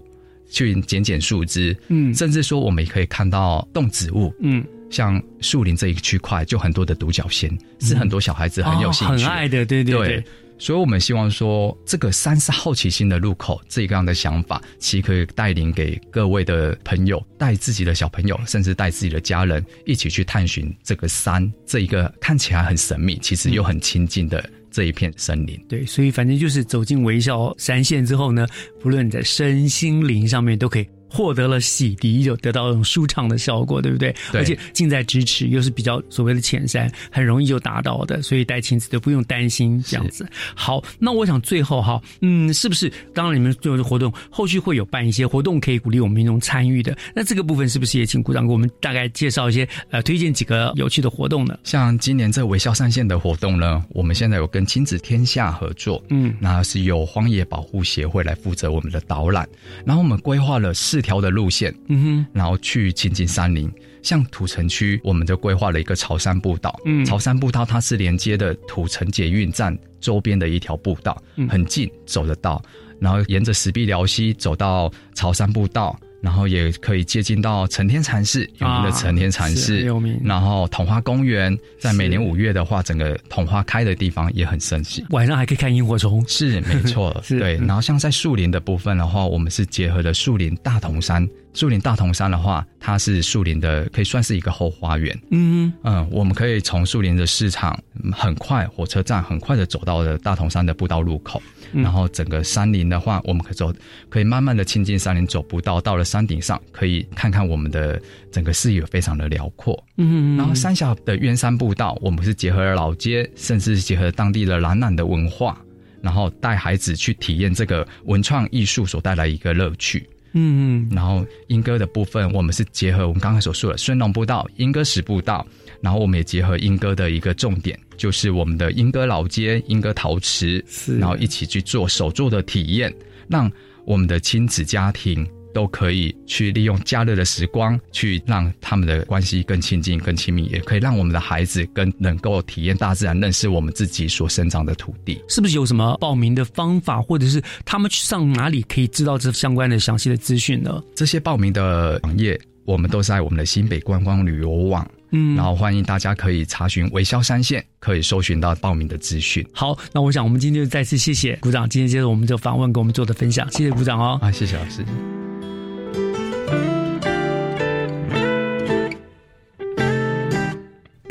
[0.50, 4.62] 去剪剪树枝，嗯，甚至说我们也可以看到动植物，嗯，
[4.92, 10.24] 像树林这一区块就很多的独角仙，是很多小孩子很有兴趣、很爱的，对对对。
[10.58, 24.48] 所以，我们希望说，这个山是好奇心的入口，这个样的想法，其实可以带领给各位的朋友，带自己的小朋友，甚至带自己的家人，一起去探寻这个山，这一个看起来很神秘，其实又很亲近的。
[24.74, 28.46] 这一片森林，对，所以反正就是走进微笑山线之后呢，
[28.80, 30.88] 不论在身心灵上面都可以。
[31.12, 34.14] 获得了洗涤，就得到一种舒畅的效果，对不对？
[34.32, 34.40] 对。
[34.40, 40.26] 而且近在咫尺，又是比较所谓的浅山，很容易就达到的，所以带亲子都不用担心这样子。
[40.54, 42.90] 好，那我想最后哈，嗯，是不是？
[43.12, 46.96] 当然你们做的活动后续会有办一些活动，可以鼓励我们民众参与的。
[47.14, 51.58] 那这个部分是不是也请鼓掌给我们大概介绍一些呃，推荐几个有趣的活动呢？
[51.62, 59.46] 像今年这微笑上线的活动呢，我们现在有跟亲子天下合作，嗯，那是由荒野保护协会来负责我们的导览，
[59.84, 61.01] 然后我们规划了四。
[61.02, 63.70] 条的路线，嗯哼，然后去亲近山林。
[64.02, 66.76] 像土城区，我们就规划了一个潮山步道。
[66.84, 72.60] 嗯，潮山步道它是连接的土城捷运站周边的一条步道，很近，走得到。
[72.98, 75.96] 然后沿着石壁辽溪走到潮山步道。
[76.22, 79.84] 然后也可以接近到成天禅寺，有名的成天禅寺。
[80.22, 85.04] 然后桐花公园，在每年五月的话，整个桐花开的地方也很盛行。
[85.10, 87.56] 晚上还可以看萤火虫，是没错， 对。
[87.56, 91.28] 然后像在树林的部分的话，我们是结合了树林大同山。
[91.54, 95.18] 树林大同山的话，它是树林的，可以算是一个后花园。
[95.30, 97.78] 嗯嗯，我们可以从树林的市场
[98.12, 101.42] 很快，火车站很快的走到了大同山的步道路口。
[101.72, 103.72] 然后整个山林的话，我们可以走，
[104.10, 108.00] 可以慢慢的亲近山林，走步道到了山顶上，可以看看我们的
[108.30, 109.82] 整个视野非常的辽阔。
[109.96, 115.58] 嗯，然后三峡的渊山步道，我们是结合了老街，甚至是结合当地的蓝染的文化，
[116.02, 120.06] 然后带孩子去体验这个文创艺术所带来一个乐趣。
[120.34, 125.46] 嗯嗯，然后莺歌的部分，我们是结合我们刚才所说的孙龙步道、莺歌石步道，
[125.80, 130.64] 然后我们也结合莺歌的一个重点，就是我们的莺歌老街、莺歌陶瓷，
[130.98, 132.92] 然后一起去做手作的体验，
[133.28, 133.50] 让
[133.84, 135.26] 我们的亲子家庭。
[135.52, 145.22] 都可以去利用假日的时光，去让他们的关系更亲近、更亲密，也可以让我们的孩子更能够体验大自然，认识我们自己所生长的土地。
[145.28, 150.82] 是不是有什么报名的方法，或者是他们去上哪里可以知道这相关的详细的资讯呢？
[150.94, 159.46] 这些报名的网页，我们都在我们的新北观光旅游网，嗯，然后欢迎大家可以查询维肖山线，可以搜寻到报名的资讯。
[159.52, 164.18] 好，那我想我们今天就再次谢谢鼓掌，今天接着我们这访问，跟我们做的分享，谢谢鼓掌哦。
[164.22, 164.84] 啊，谢谢老师。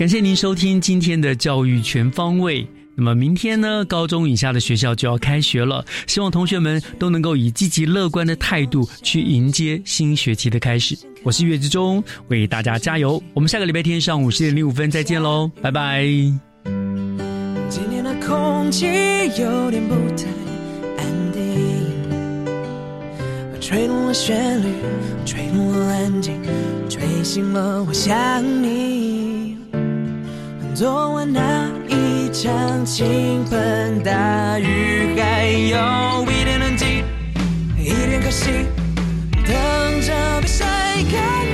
[0.01, 2.67] 感谢您收听今天的教育全方位。
[2.95, 10.97] 那么明天呢，高中以下的学校就要开学了，希望同学们都能够以积极乐观的态度去迎接新学期的开始。
[11.21, 13.21] 我是月之中，为大家加油。
[13.35, 16.03] 我们下个礼拜天上午十点零五分再见喽，拜拜。
[17.69, 20.25] 今天的空气有点不太
[20.97, 21.41] 安定，
[23.61, 24.67] 吹动了旋律，
[25.27, 26.33] 吹动了安静，
[26.89, 29.60] 吹醒了我想你。
[30.73, 37.03] 昨晚那一场倾盆大雨，还有一点冷寂，
[37.77, 38.65] 一点可惜，
[39.45, 40.65] 等着被晒
[41.11, 41.50] 干